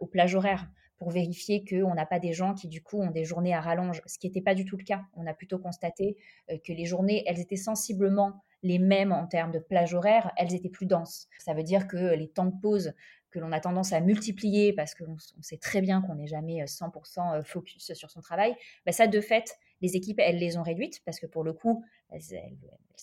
aux 0.01 0.07
plages 0.07 0.35
horaires 0.35 0.67
pour 0.97 1.11
vérifier 1.11 1.65
qu'on 1.65 1.95
n'a 1.95 2.07
pas 2.07 2.21
des 2.21 2.33
gens 2.33 2.55
qui, 2.55 2.69
du 2.69 2.83
coup, 2.83 3.01
ont 3.01 3.11
des 3.11 3.25
journées 3.25 3.53
à 3.53 3.61
rallonge, 3.61 4.01
ce 4.07 4.19
qui 4.19 4.29
n'était 4.29 4.41
pas 4.41 4.55
du 4.55 4.65
tout 4.65 4.77
le 4.77 4.85
cas. 4.85 5.03
On 5.15 5.27
a 5.27 5.35
plutôt 5.35 5.59
constaté 5.59 6.17
que 6.49 6.73
les 6.73 6.87
journées, 6.87 7.25
elles 7.27 7.41
étaient 7.41 7.57
sensiblement 7.57 8.43
les 8.65 8.79
mêmes 8.79 9.13
en 9.13 9.27
termes 9.27 9.53
de 9.53 9.59
plage 9.61 9.95
horaire, 9.95 10.33
elles 10.37 10.55
étaient 10.55 10.71
plus 10.71 10.87
denses. 10.87 11.29
Ça 11.39 11.53
veut 11.55 11.63
dire 11.63 11.87
que 11.87 12.15
les 12.15 12.29
temps 12.29 12.47
de 12.47 12.61
pause 12.61 12.95
que 13.31 13.39
l'on 13.39 13.53
a 13.53 13.61
tendance 13.61 13.93
à 13.93 14.01
multiplier 14.01 14.73
parce 14.73 14.95
qu'on 14.95 15.17
sait 15.43 15.59
très 15.59 15.81
bien 15.81 16.01
qu'on 16.01 16.15
n'est 16.15 16.27
jamais 16.27 16.65
100% 16.65 17.41
euh, 17.41 17.43
focus 17.43 17.93
sur 17.93 18.11
son 18.11 18.21
travail, 18.21 18.57
bah 18.87 18.93
ça 18.93 19.07
de 19.07 19.21
fait, 19.21 19.57
les 19.83 19.97
équipes, 19.97 20.19
elles 20.21 20.39
les 20.39 20.57
ont 20.57 20.63
réduites 20.63 21.03
parce 21.05 21.21
que 21.21 21.27
pour 21.27 21.45
le 21.45 21.53
coup, 21.53 21.85
elles, 22.11 22.23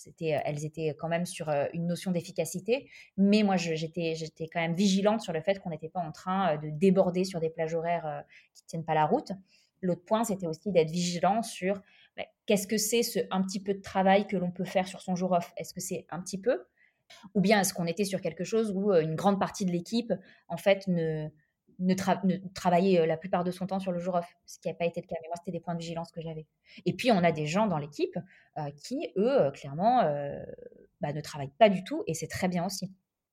étaient, 0.08 0.42
elles 0.44 0.66
étaient 0.66 0.96
quand 0.98 1.10
même 1.10 1.26
sur 1.26 1.50
euh, 1.50 1.66
une 1.74 1.86
notion 1.86 2.12
d'efficacité. 2.12 2.90
Mais 3.18 3.44
moi, 3.44 3.56
j'étais 3.58 4.16
quand 4.52 4.62
même 4.62 4.74
vigilante 4.74 5.22
sur 5.22 5.34
le 5.34 5.42
fait 5.42 5.60
qu'on 5.60 5.70
n'était 5.70 5.90
pas 5.90 6.00
en 6.00 6.12
train 6.12 6.56
euh, 6.56 6.58
de 6.58 6.70
déborder 6.70 7.24
sur 7.24 7.40
des 7.40 7.52
plages 7.52 7.76
horaires 7.76 8.24
qui 8.56 8.64
ne 8.64 8.68
tiennent 8.68 8.86
pas 8.86 8.96
la 8.96 9.06
route. 9.06 9.32
L'autre 9.82 10.06
point, 10.06 10.24
c'était 10.24 10.48
aussi 10.48 10.72
d'être 10.72 10.92
vigilant 10.92 11.44
sur 11.44 11.82
bah, 12.18 12.24
qu'est-ce 12.46 12.68
que 12.68 12.78
c'est 12.78 13.04
ce 13.04 13.20
un 13.32 13.42
petit 13.42 13.62
peu 13.62 13.74
de 13.74 13.82
travail 13.82 14.28
que 14.28 14.38
l'on 14.38 14.52
peut 14.52 14.66
faire 14.66 14.88
sur 14.88 15.02
son 15.02 15.16
jour 15.16 15.32
off? 15.32 15.54
Est-ce 15.58 15.74
que 15.74 15.82
c'est 15.82 16.06
un 16.10 16.22
petit 16.22 16.40
peu? 16.40 16.64
Ou 17.36 17.42
bien 17.42 17.60
est-ce 17.62 17.74
qu'on 17.74 17.86
était 17.86 18.06
sur 18.06 18.22
quelque 18.22 18.44
chose 18.44 18.72
où 18.72 18.92
euh, 18.92 19.02
une 19.02 19.16
grande 19.16 19.40
partie 19.40 19.66
de 19.66 19.72
l'équipe, 19.72 20.14
en 20.48 20.58
fait, 20.58 20.88
ne, 20.88 21.30
travaillait 22.54 23.00
euh, 23.00 23.06
la 23.06 23.18
plupart 23.18 23.44
de 23.44 23.52
son 23.52 23.68
temps 23.68 23.80
sur 23.80 23.92
le 23.92 24.00
jour 24.00 24.16
off, 24.16 24.36
ce 24.46 24.60
qui 24.60 24.68
n'a 24.68 24.74
pas 24.74 24.86
été 24.86 25.02
le 25.02 25.08
cas. 25.08 25.16
Mais 25.22 25.28
moi, 25.28 25.36
c'était 25.38 25.52
des 25.52 25.60
points 25.60 25.76
de 25.76 25.80
vigilance 25.80 26.12
que 26.12 26.22
j'avais. 26.22 26.46
Et 26.86 26.94
puis, 26.94 27.12
on 27.12 27.24
a 27.24 27.32
des 27.32 27.48
gens 27.48 27.68
dans 27.68 27.78
l'équipe 27.78 28.18
euh, 28.58 28.72
qui, 28.84 29.12
eux, 29.18 29.52
clairement, 29.52 30.04
bah, 31.02 31.14
ne 31.14 31.22
travaillent 31.22 31.54
pas 31.58 31.70
du 31.70 31.84
tout, 31.84 32.04
et 32.08 32.14
c'est 32.14 32.28
très 32.28 32.48
bien 32.48 32.66
aussi. 32.66 32.92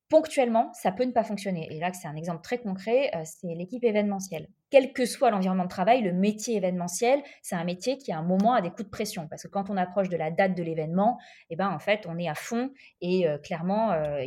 Ponctuellement, 0.08 0.72
ça 0.72 0.92
peut 0.92 1.04
ne 1.04 1.12
pas 1.12 1.24
fonctionner. 1.24 1.68
Et 1.70 1.80
là, 1.80 1.92
c'est 1.92 2.08
un 2.08 2.16
exemple 2.16 2.42
très 2.42 2.58
concret, 2.58 3.10
c'est 3.24 3.54
l'équipe 3.54 3.84
événementielle 3.84 4.48
quel 4.70 4.92
que 4.92 5.06
soit 5.06 5.30
l'environnement 5.30 5.64
de 5.64 5.68
travail, 5.68 6.02
le 6.02 6.12
métier 6.12 6.56
événementiel, 6.56 7.22
c'est 7.42 7.54
un 7.54 7.64
métier 7.64 7.98
qui 7.98 8.12
à 8.12 8.18
un 8.18 8.22
moment 8.22 8.52
a 8.52 8.60
des 8.60 8.70
coups 8.70 8.84
de 8.84 8.90
pression 8.90 9.26
parce 9.28 9.42
que 9.42 9.48
quand 9.48 9.70
on 9.70 9.76
approche 9.76 10.08
de 10.08 10.16
la 10.16 10.30
date 10.30 10.54
de 10.54 10.62
l'événement, 10.62 11.18
eh 11.50 11.56
ben 11.56 11.70
en 11.70 11.78
fait, 11.78 12.06
on 12.08 12.18
est 12.18 12.28
à 12.28 12.34
fond 12.34 12.70
et 13.00 13.26
euh, 13.26 13.38
clairement 13.38 13.92
euh, 13.92 14.26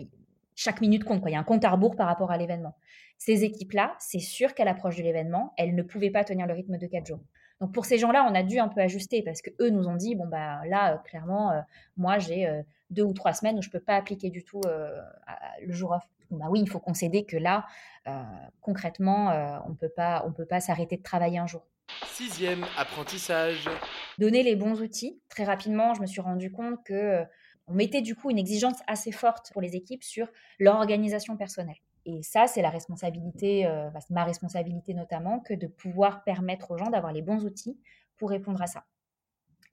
chaque 0.55 0.81
minute 0.81 1.03
compte 1.03 1.21
Il 1.25 1.31
y 1.31 1.35
a 1.35 1.39
un 1.39 1.43
compte 1.43 1.63
à 1.63 1.69
rebours 1.69 1.95
par 1.95 2.07
rapport 2.07 2.31
à 2.31 2.37
l'événement. 2.37 2.75
Ces 3.17 3.43
équipes-là, 3.43 3.95
c'est 3.99 4.19
sûr 4.19 4.55
qu'à 4.55 4.65
l'approche 4.65 4.97
de 4.97 5.03
l'événement, 5.03 5.53
elles 5.57 5.75
ne 5.75 5.83
pouvaient 5.83 6.09
pas 6.09 6.23
tenir 6.23 6.47
le 6.47 6.53
rythme 6.53 6.77
de 6.77 6.87
quatre 6.87 7.05
jours. 7.05 7.21
Donc 7.61 7.71
pour 7.73 7.85
ces 7.85 7.97
gens-là, 7.97 8.27
on 8.29 8.35
a 8.35 8.43
dû 8.43 8.59
un 8.59 8.67
peu 8.67 8.81
ajuster 8.81 9.21
parce 9.21 9.41
que 9.41 9.51
eux 9.61 9.69
nous 9.69 9.87
ont 9.87 9.95
dit 9.95 10.15
bon 10.15 10.27
bah 10.27 10.61
là 10.67 10.95
euh, 10.95 10.97
clairement 10.97 11.53
moi 11.95 12.19
j'ai 12.19 12.63
deux 12.89 13.03
ou 13.03 13.13
trois 13.13 13.33
semaines 13.33 13.57
où 13.57 13.61
je 13.61 13.69
peux 13.69 13.79
pas 13.79 13.95
appliquer 13.95 14.29
du 14.29 14.43
tout 14.43 14.61
le 14.65 15.71
jour 15.71 15.91
off 15.91 16.03
bah 16.31 16.45
oui, 16.49 16.61
il 16.61 16.69
faut 16.69 16.79
concéder 16.79 17.25
que 17.25 17.37
là, 17.37 17.65
euh, 18.07 18.23
concrètement, 18.61 19.31
euh, 19.31 19.57
on 19.67 19.75
peut 19.75 19.89
pas, 19.89 20.23
on 20.25 20.31
peut 20.31 20.45
pas 20.45 20.61
s'arrêter 20.61 20.97
de 20.97 21.03
travailler 21.03 21.37
un 21.37 21.47
jour. 21.47 21.67
Sixième 22.05 22.65
apprentissage. 22.77 23.69
Donner 24.17 24.43
les 24.43 24.55
bons 24.55 24.81
outils. 24.81 25.19
Très 25.29 25.43
rapidement, 25.43 25.93
je 25.93 26.01
me 26.01 26.05
suis 26.05 26.21
rendu 26.21 26.51
compte 26.51 26.83
que 26.85 26.93
euh, 26.93 27.23
on 27.67 27.73
mettait 27.73 28.01
du 28.01 28.15
coup 28.15 28.29
une 28.29 28.39
exigence 28.39 28.77
assez 28.87 29.11
forte 29.11 29.51
pour 29.51 29.61
les 29.61 29.75
équipes 29.75 30.03
sur 30.03 30.27
leur 30.59 30.75
organisation 30.75 31.35
personnelle. 31.35 31.75
Et 32.05 32.23
ça, 32.23 32.45
responsabilité, 32.45 33.65
bah, 33.93 33.99
c'est 33.99 34.13
ma 34.13 34.23
responsabilité 34.23 34.93
notamment, 34.93 35.39
que 35.39 35.53
de 35.53 35.67
pouvoir 35.67 36.23
permettre 36.23 36.71
aux 36.71 36.77
gens 36.77 36.89
d'avoir 36.89 37.13
les 37.13 37.21
bons 37.21 37.45
outils 37.45 37.79
pour 38.17 38.29
répondre 38.29 38.61
à 38.61 38.67
ça. 38.67 38.85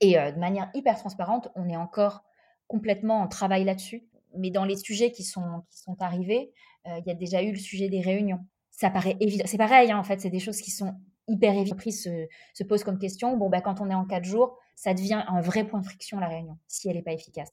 Et 0.01 0.13
de 0.13 0.39
manière 0.39 0.69
hyper 0.73 0.97
transparente, 0.97 1.49
on 1.55 1.67
est 1.67 1.75
encore 1.75 2.23
complètement 2.67 3.21
en 3.21 3.27
travail 3.27 3.63
là-dessus. 3.63 4.07
Mais 4.37 4.51
dans 4.51 4.63
les 4.63 4.77
sujets 4.77 5.11
qui 5.11 5.23
sont, 5.23 5.63
qui 5.69 5.79
sont 5.79 6.01
arrivés, 6.01 6.53
il 6.85 7.03
y 7.05 7.11
a 7.11 7.15
déjà 7.15 7.41
eu 7.41 7.51
le 7.51 7.57
sujet 7.57 7.89
des 7.89 8.01
réunions. 8.01 8.45
Ça 8.69 8.89
paraît 8.89 9.17
évident. 9.19 9.45
C'est 9.47 9.57
pareil, 9.57 9.91
hein, 9.91 9.97
en 9.97 10.03
fait, 10.03 10.21
c'est 10.21 10.29
des 10.29 10.39
choses 10.39 10.61
qui 10.61 10.71
sont 10.71 10.93
hyper 11.27 11.53
évidentes. 11.53 11.81
Se, 11.91 12.27
se 12.53 12.63
pose 12.63 12.83
comme 12.83 12.99
question. 12.99 13.35
Bon, 13.37 13.49
bah, 13.49 13.61
quand 13.61 13.81
on 13.81 13.89
est 13.89 13.95
en 13.95 14.05
quatre 14.05 14.23
jours, 14.23 14.57
ça 14.75 14.93
devient 14.93 15.23
un 15.27 15.41
vrai 15.41 15.65
point 15.65 15.79
de 15.81 15.85
friction, 15.85 16.19
la 16.19 16.27
réunion, 16.27 16.57
si 16.67 16.87
elle 16.87 16.95
n'est 16.95 17.01
pas 17.01 17.11
efficace. 17.11 17.49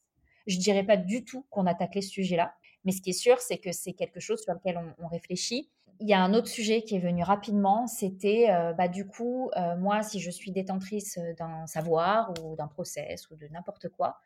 Je 0.47 0.57
ne 0.57 0.61
dirais 0.63 0.85
pas 0.85 0.97
du 0.97 1.25
tout 1.25 1.45
qu'on 1.51 1.67
attaque 1.67 1.97
les 1.97 2.03
sujets-là, 2.03 2.55
mais 2.87 2.93
ce 2.93 3.03
qui 3.03 3.11
est 3.11 3.21
sûr, 3.21 3.41
c'est 3.41 3.59
que 3.59 3.73
c'est 3.73 3.93
quelque 3.93 4.21
chose 4.21 4.41
sur 4.41 4.55
lequel 4.55 4.81
on, 4.99 5.09
réfléchit. 5.09 5.69
Il 5.99 6.09
y 6.09 6.15
a 6.15 6.23
un 6.23 6.33
autre 6.35 6.47
sujet 6.47 6.83
qui 6.83 6.95
est 6.95 7.01
venu 7.01 7.23
rapidement, 7.23 7.87
c'était 7.87 8.49
euh, 8.51 8.73
bah, 8.73 8.87
du 8.87 9.07
coup, 9.07 9.51
euh, 9.57 9.77
moi, 9.77 10.03
si 10.03 10.21
je 10.21 10.31
suis 10.31 10.53
détentrice 10.53 11.19
d'un 11.37 11.67
savoir 11.67 12.33
ou 12.43 12.55
d'un 12.55 12.69
process 12.69 13.29
ou 13.31 13.37
de 13.37 13.49
n'importe 13.49 13.89
quoi, 13.89 14.21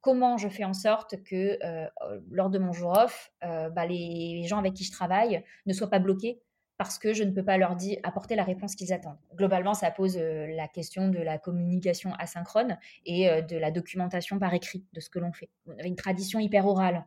comment 0.00 0.36
je 0.36 0.48
fais 0.48 0.64
en 0.64 0.72
sorte 0.72 1.22
que 1.22 1.58
euh, 1.64 1.88
lors 2.30 2.50
de 2.50 2.58
mon 2.58 2.72
jour 2.72 2.92
off, 2.98 3.32
bah, 3.40 3.86
les 3.86 4.42
gens 4.44 4.58
avec 4.58 4.74
qui 4.74 4.84
je 4.84 4.90
travaille 4.90 5.44
ne 5.66 5.72
soient 5.72 5.90
pas 5.90 6.00
bloqués 6.00 6.42
parce 6.82 6.98
que 6.98 7.12
je 7.12 7.22
ne 7.22 7.30
peux 7.30 7.44
pas 7.44 7.58
leur 7.58 7.76
apporter 8.02 8.34
la 8.34 8.42
réponse 8.42 8.74
qu'ils 8.74 8.92
attendent. 8.92 9.18
Globalement, 9.36 9.72
ça 9.72 9.92
pose 9.92 10.16
euh, 10.18 10.48
la 10.48 10.66
question 10.66 11.08
de 11.08 11.18
la 11.18 11.38
communication 11.38 12.12
asynchrone 12.14 12.76
et 13.06 13.30
euh, 13.30 13.40
de 13.40 13.56
la 13.56 13.70
documentation 13.70 14.40
par 14.40 14.52
écrit 14.52 14.84
de 14.92 14.98
ce 14.98 15.08
que 15.08 15.20
l'on 15.20 15.32
fait. 15.32 15.48
On 15.68 15.78
avait 15.78 15.86
une 15.86 15.94
tradition 15.94 16.40
hyper 16.40 16.66
orale, 16.66 16.96
euh, 16.96 17.02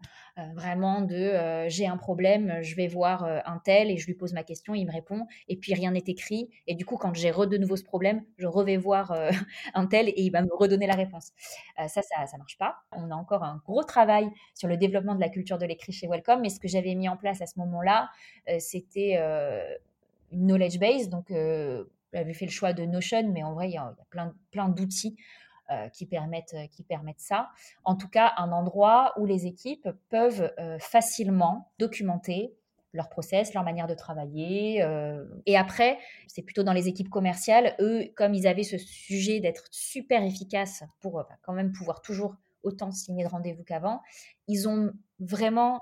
vraiment 0.55 1.01
de 1.01 1.65
j'ai 1.67 1.87
un 1.87 1.97
problème, 1.97 2.59
je 2.61 2.75
vais 2.75 2.87
voir 2.87 3.23
un 3.23 3.59
tel 3.63 3.89
et 3.89 3.97
je 3.97 4.05
lui 4.05 4.15
pose 4.15 4.33
ma 4.33 4.43
question, 4.43 4.75
il 4.75 4.85
me 4.85 4.91
répond, 4.91 5.27
et 5.47 5.55
puis 5.55 5.73
rien 5.73 5.91
n'est 5.91 6.03
écrit. 6.07 6.49
Et 6.67 6.75
du 6.75 6.85
coup, 6.85 6.97
quand 6.97 7.13
j'ai 7.13 7.31
de 7.31 7.57
nouveau 7.57 7.77
ce 7.77 7.83
problème, 7.83 8.23
je 8.37 8.47
revais 8.47 8.77
voir 8.77 9.15
un 9.73 9.87
tel 9.87 10.09
et 10.09 10.21
il 10.21 10.31
va 10.31 10.41
me 10.41 10.53
redonner 10.53 10.87
la 10.87 10.95
réponse. 10.95 11.31
ça, 11.77 12.01
ça 12.01 12.25
ne 12.33 12.37
marche 12.37 12.57
pas. 12.57 12.75
On 12.91 13.11
a 13.11 13.15
encore 13.15 13.43
un 13.43 13.61
gros 13.65 13.83
travail 13.83 14.29
sur 14.53 14.67
le 14.67 14.77
développement 14.77 15.15
de 15.15 15.21
la 15.21 15.29
culture 15.29 15.57
de 15.57 15.65
l'écrit 15.65 15.93
chez 15.93 16.07
Welcome, 16.07 16.41
mais 16.41 16.49
ce 16.49 16.59
que 16.59 16.67
j'avais 16.67 16.95
mis 16.95 17.07
en 17.07 17.17
place 17.17 17.41
à 17.41 17.45
ce 17.45 17.57
moment-là, 17.59 18.09
c'était 18.59 19.17
une 20.31 20.47
knowledge 20.47 20.79
base. 20.79 21.09
Donc, 21.09 21.31
euh, 21.31 21.85
j'avais 22.13 22.33
fait 22.33 22.45
le 22.45 22.51
choix 22.51 22.73
de 22.73 22.83
Notion, 22.85 23.29
mais 23.31 23.43
en 23.43 23.53
vrai, 23.53 23.69
il 23.69 23.73
y 23.73 23.77
a, 23.77 23.95
plein, 24.09 24.33
plein 24.51 24.69
d'outils 24.69 25.15
euh, 25.17 25.21
qui, 25.93 26.05
permettent, 26.05 26.53
euh, 26.53 26.67
qui 26.67 26.83
permettent 26.83 27.19
ça. 27.19 27.49
En 27.83 27.95
tout 27.95 28.07
cas, 28.07 28.33
un 28.37 28.51
endroit 28.51 29.13
où 29.17 29.25
les 29.25 29.45
équipes 29.45 29.89
peuvent 30.09 30.53
facilement 30.79 31.71
documenter 31.79 32.55
leur 32.93 33.09
process, 33.09 33.53
leur 33.53 33.63
manière 33.63 33.87
de 33.87 33.93
travailler. 33.93 34.81
Et 35.45 35.57
après, 35.57 35.97
c'est 36.27 36.43
plutôt 36.43 36.63
dans 36.63 36.71
les 36.71 36.87
équipes 36.87 37.09
commerciales, 37.09 37.75
eux, 37.81 38.05
comme 38.15 38.33
ils 38.33 38.47
avaient 38.47 38.63
ce 38.63 38.77
sujet 38.77 39.41
d'être 39.41 39.65
super 39.71 40.23
efficaces 40.23 40.83
pour 41.01 41.25
quand 41.41 41.51
même 41.51 41.73
pouvoir 41.73 42.01
toujours 42.01 42.35
autant 42.63 42.91
signer 42.91 43.25
de 43.25 43.29
rendez-vous 43.29 43.63
qu'avant, 43.63 44.01
ils 44.47 44.69
ont 44.69 44.93
vraiment 45.19 45.81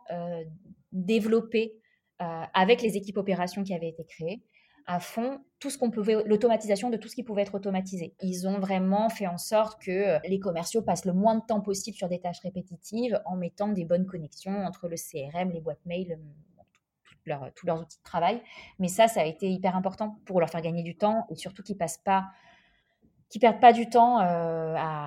développé 0.91 1.75
euh, 2.21 2.43
avec 2.53 2.81
les 2.81 2.95
équipes 2.95 3.17
opérations 3.17 3.63
qui 3.63 3.73
avaient 3.73 3.89
été 3.89 4.05
créées, 4.05 4.43
à 4.85 4.99
fond 4.99 5.43
tout 5.63 5.70
ce 5.70 5.77
qu'on 5.77 5.91
pouvait, 5.91 6.22
l'automatisation 6.25 6.89
de 6.89 6.98
tout 6.98 7.08
ce 7.08 7.15
qui 7.15 7.24
pouvait 7.24 7.43
être 7.43 7.55
automatisé. 7.55 8.13
Ils 8.20 8.50
ont 8.50 8.60
vraiment 8.60 9.08
fait 9.08 9.27
en 9.27 9.38
sorte 9.38 9.82
que 9.82 9.91
euh, 9.91 10.20
les 10.25 10.38
commerciaux 10.38 10.82
passent 10.82 11.05
le 11.05 11.13
moins 11.13 11.36
de 11.36 11.41
temps 11.46 11.62
possible 11.62 11.96
sur 11.96 12.10
des 12.10 12.20
tâches 12.20 12.41
répétitives 12.41 13.22
en 13.24 13.38
mettant 13.38 13.70
des 13.70 13.86
bonnes 13.86 14.05
connexions 14.05 14.65
entre 14.65 14.89
le 14.89 14.98
CRM, 14.98 15.51
les 15.51 15.62
boîtes 15.62 15.79
mail, 15.86 16.20
euh, 17.32 17.50
tous 17.55 17.65
leurs 17.65 17.79
outils 17.79 17.98
de 17.98 18.03
travail. 18.03 18.41
Mais 18.77 18.89
ça, 18.89 19.08
ça 19.08 19.22
a 19.22 19.24
été 19.24 19.50
hyper 19.50 19.77
important 19.77 20.17
pour 20.25 20.41
leur 20.41 20.50
faire 20.50 20.60
gagner 20.60 20.84
du 20.84 20.98
temps 20.98 21.25
et 21.29 21.36
surtout 21.36 21.63
qu'ils 21.63 21.77
passent 21.77 21.98
pas 22.03 22.25
qui 23.29 23.39
perdent 23.39 23.62
pas 23.62 23.72
du 23.72 23.89
temps 23.89 24.20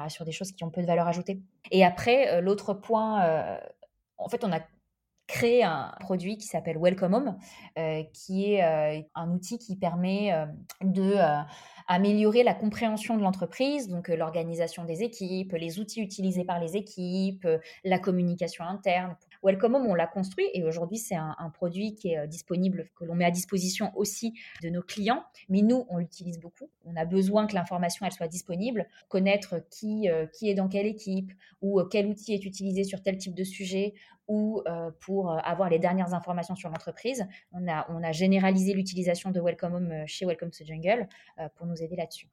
sur 0.09 0.25
des 0.25 0.33
choses 0.33 0.51
qui 0.51 0.65
ont 0.65 0.71
peu 0.71 0.81
de 0.81 0.87
valeur 0.87 1.07
ajoutée. 1.07 1.43
Et 1.71 1.85
après, 1.85 2.41
l'autre 2.41 2.75
point, 2.75 3.61
en 4.17 4.29
fait, 4.29 4.43
on 4.43 4.51
a 4.51 4.59
créé 5.27 5.65
un 5.65 5.93
produit 6.01 6.39
qui 6.39 6.47
s'appelle 6.47 6.79
Welcome 6.79 7.15
Home, 7.15 7.39
euh, 7.79 8.03
qui 8.13 8.53
est 8.53 8.65
euh, 8.65 9.03
un 9.15 9.31
outil 9.31 9.59
qui 9.59 9.77
permet 9.77 10.33
euh, 10.33 10.47
de 10.83 11.15
améliorer 11.89 12.43
la 12.43 12.55
compréhension 12.55 13.17
de 13.17 13.23
l'entreprise, 13.23 13.89
donc 13.89 14.09
l'organisation 14.09 14.85
des 14.85 15.03
équipes, 15.03 15.53
les 15.53 15.79
outils 15.79 16.01
utilisés 16.01 16.45
par 16.45 16.59
les 16.59 16.77
équipes, 16.77 17.47
la 17.85 17.99
communication 18.01 18.65
interne. 18.65 19.17
Welcome 19.47 19.77
Home, 19.77 19.87
on 19.87 19.95
l'a 19.95 20.09
construit 20.09 20.47
et 20.55 20.65
aujourd'hui 20.65 20.99
c'est 20.99 21.15
un, 21.15 21.35
produit 21.55 21.95
qui 21.95 22.13
est 22.13 22.27
disponible, 22.27 22.91
que 22.97 23.05
l'on 23.05 23.15
met 23.15 23.25
à 23.25 23.31
disposition 23.31 23.93
aussi 23.95 24.35
de 24.61 24.69
nos 24.71 24.83
clients, 24.83 25.23
mais 25.49 25.63
nous 25.63 25.87
on 25.89 25.99
l'utilise 25.99 26.41
beaucoup. 26.41 26.69
On 26.85 26.97
a 26.97 27.05
besoin 27.05 27.47
que 27.47 27.55
l'information 27.55 28.05
elle 28.05 28.13
soit 28.13 28.27
disponible, 28.27 28.89
connaître 29.09 29.63
qui, 29.71 30.09
qui 30.33 30.51
est 30.51 30.55
dans 30.55 30.67
quelle 30.69 30.87
équipe 30.87 31.31
ou 31.63 31.81
quel 31.85 32.07
outil 32.07 32.35
est 32.35 32.45
utilisé 32.45 32.83
sur 32.83 33.03
tel 33.03 33.19
type 33.19 33.35
de 33.35 33.45
sujet 33.45 33.95
ou 34.29 34.63
euh, 34.67 34.91
pour 35.01 35.31
euh, 35.31 35.39
avoir 35.39 35.69
les 35.69 35.79
dernières 35.79 36.15
informations 36.15 36.57
sur 36.57 36.69
l'entreprise. 36.69 37.27
On 37.53 37.69
a, 37.69 37.87
on 37.91 38.03
a 38.03 38.13
généralisé 38.13 38.73
l'utilisation 38.73 39.31
de 39.31 39.41
Welcome 39.41 39.75
Home 39.75 39.93
euh, 39.93 40.05
chez 40.07 40.27
Welcome 40.27 40.51
to 40.51 40.65
Jungle 40.65 41.09
pour 41.55 41.67
nous 41.67 41.83
aider 41.83 41.97
là-dessus. 41.97 42.29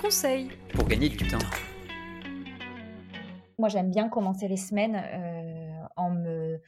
Conseil 0.00 0.50
pour 0.74 0.86
gagner 0.86 1.08
du 1.08 1.16
temps. 1.16 1.38
Moi, 3.62 3.68
j'aime 3.68 3.90
bien 3.90 4.08
commencer 4.08 4.48
les 4.48 4.56
semaines 4.56 5.00
en 5.94 6.10
me 6.10 6.60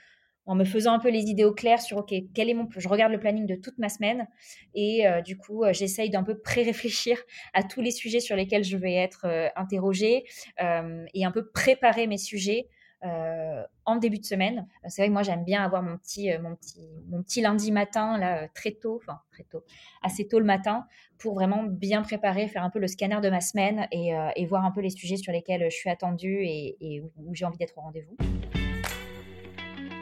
en 0.46 0.54
me 0.54 0.64
faisant 0.64 0.92
un 0.92 1.00
peu 1.00 1.08
les 1.10 1.24
idées 1.24 1.42
au 1.42 1.52
clair 1.52 1.82
sur 1.82 1.96
OK, 1.96 2.14
quel 2.36 2.48
est 2.48 2.54
mon 2.54 2.68
je 2.70 2.86
regarde 2.86 3.10
le 3.10 3.18
planning 3.18 3.46
de 3.46 3.56
toute 3.56 3.78
ma 3.78 3.88
semaine 3.88 4.28
et 4.74 5.04
du 5.24 5.36
coup 5.36 5.64
j'essaye 5.72 6.10
d'un 6.10 6.22
peu 6.22 6.38
pré-réfléchir 6.38 7.18
à 7.52 7.64
tous 7.64 7.80
les 7.80 7.90
sujets 7.90 8.20
sur 8.20 8.36
lesquels 8.36 8.62
je 8.62 8.76
vais 8.76 8.94
être 8.94 9.26
interrogée 9.56 10.24
et 10.60 11.24
un 11.24 11.30
peu 11.32 11.50
préparer 11.50 12.06
mes 12.06 12.18
sujets 12.18 12.68
euh, 13.04 13.62
en 13.84 13.96
début 13.96 14.18
de 14.18 14.24
semaine. 14.24 14.66
C'est 14.86 15.02
vrai 15.02 15.08
que 15.08 15.12
moi 15.12 15.22
j'aime 15.22 15.44
bien 15.44 15.62
avoir 15.62 15.82
mon 15.82 15.98
petit, 15.98 16.32
euh, 16.32 16.40
mon 16.40 16.54
petit, 16.56 16.88
mon 17.08 17.22
petit 17.22 17.40
lundi 17.42 17.70
matin 17.70 18.16
là 18.18 18.42
euh, 18.42 18.48
très 18.54 18.72
tôt, 18.72 18.98
enfin 19.02 19.20
très 19.30 19.44
tôt, 19.44 19.62
assez 20.02 20.26
tôt 20.26 20.38
le 20.38 20.44
matin 20.44 20.86
pour 21.18 21.34
vraiment 21.34 21.62
bien 21.64 22.02
préparer, 22.02 22.48
faire 22.48 22.64
un 22.64 22.70
peu 22.70 22.78
le 22.78 22.86
scanner 22.86 23.20
de 23.22 23.30
ma 23.30 23.40
semaine 23.40 23.86
et, 23.92 24.46
voir 24.46 24.64
un 24.64 24.70
peu 24.70 24.80
les 24.80 24.90
sujets 24.90 25.16
sur 25.16 25.32
lesquels 25.32 25.70
je 25.70 25.76
suis 25.76 25.90
attendue 25.90 26.44
et, 26.44 26.76
et 26.80 27.00
où 27.00 27.34
j'ai 27.34 27.44
envie 27.44 27.58
d'être 27.58 27.76
au 27.78 27.82
rendez-vous. 27.82 28.16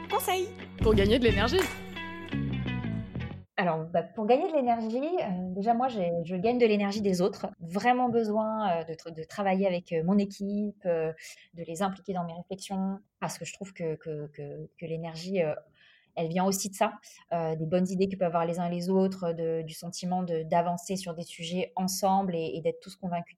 Conseil 0.09 0.47
pour 0.81 0.93
gagner 0.93 1.19
de 1.19 1.23
l'énergie. 1.23 1.59
Alors, 3.55 3.85
bah, 3.85 4.01
pour 4.01 4.25
gagner 4.25 4.49
de 4.49 4.55
l'énergie, 4.55 4.97
euh, 4.97 5.53
déjà 5.53 5.75
moi, 5.75 5.87
je 5.87 6.35
gagne 6.37 6.57
de 6.57 6.65
l'énergie 6.65 7.01
des 7.01 7.21
autres. 7.21 7.47
Vraiment 7.59 8.09
besoin 8.09 8.79
euh, 8.79 9.11
de, 9.11 9.23
travailler 9.23 9.67
avec 9.67 9.91
euh, 9.91 10.03
mon 10.03 10.17
équipe, 10.17 10.83
de 10.85 11.13
les 11.67 11.83
impliquer 11.83 12.13
dans 12.13 12.23
mes 12.25 12.33
réflexions, 12.33 12.99
parce 13.19 13.37
que 13.37 13.45
je 13.45 13.53
trouve 13.53 13.71
que, 13.73 13.97
l'énergie, 14.81 15.39
elle 16.15 16.27
vient 16.27 16.45
aussi 16.45 16.69
de 16.69 16.75
ça, 16.75 16.93
des 17.31 17.65
bonnes 17.65 17.87
idées 17.89 18.07
que 18.07 18.15
peuvent 18.15 18.27
avoir 18.27 18.45
les 18.45 18.59
uns 18.59 18.69
les 18.69 18.89
autres, 18.89 19.33
du 19.61 19.73
sentiment 19.73 20.23
d'avancer 20.23 20.95
sur 20.95 21.13
des 21.13 21.23
sujets 21.23 21.73
ensemble 21.75 22.35
et, 22.35 22.59
d'être 22.61 22.79
tous 22.79 22.95
convaincus 22.95 23.37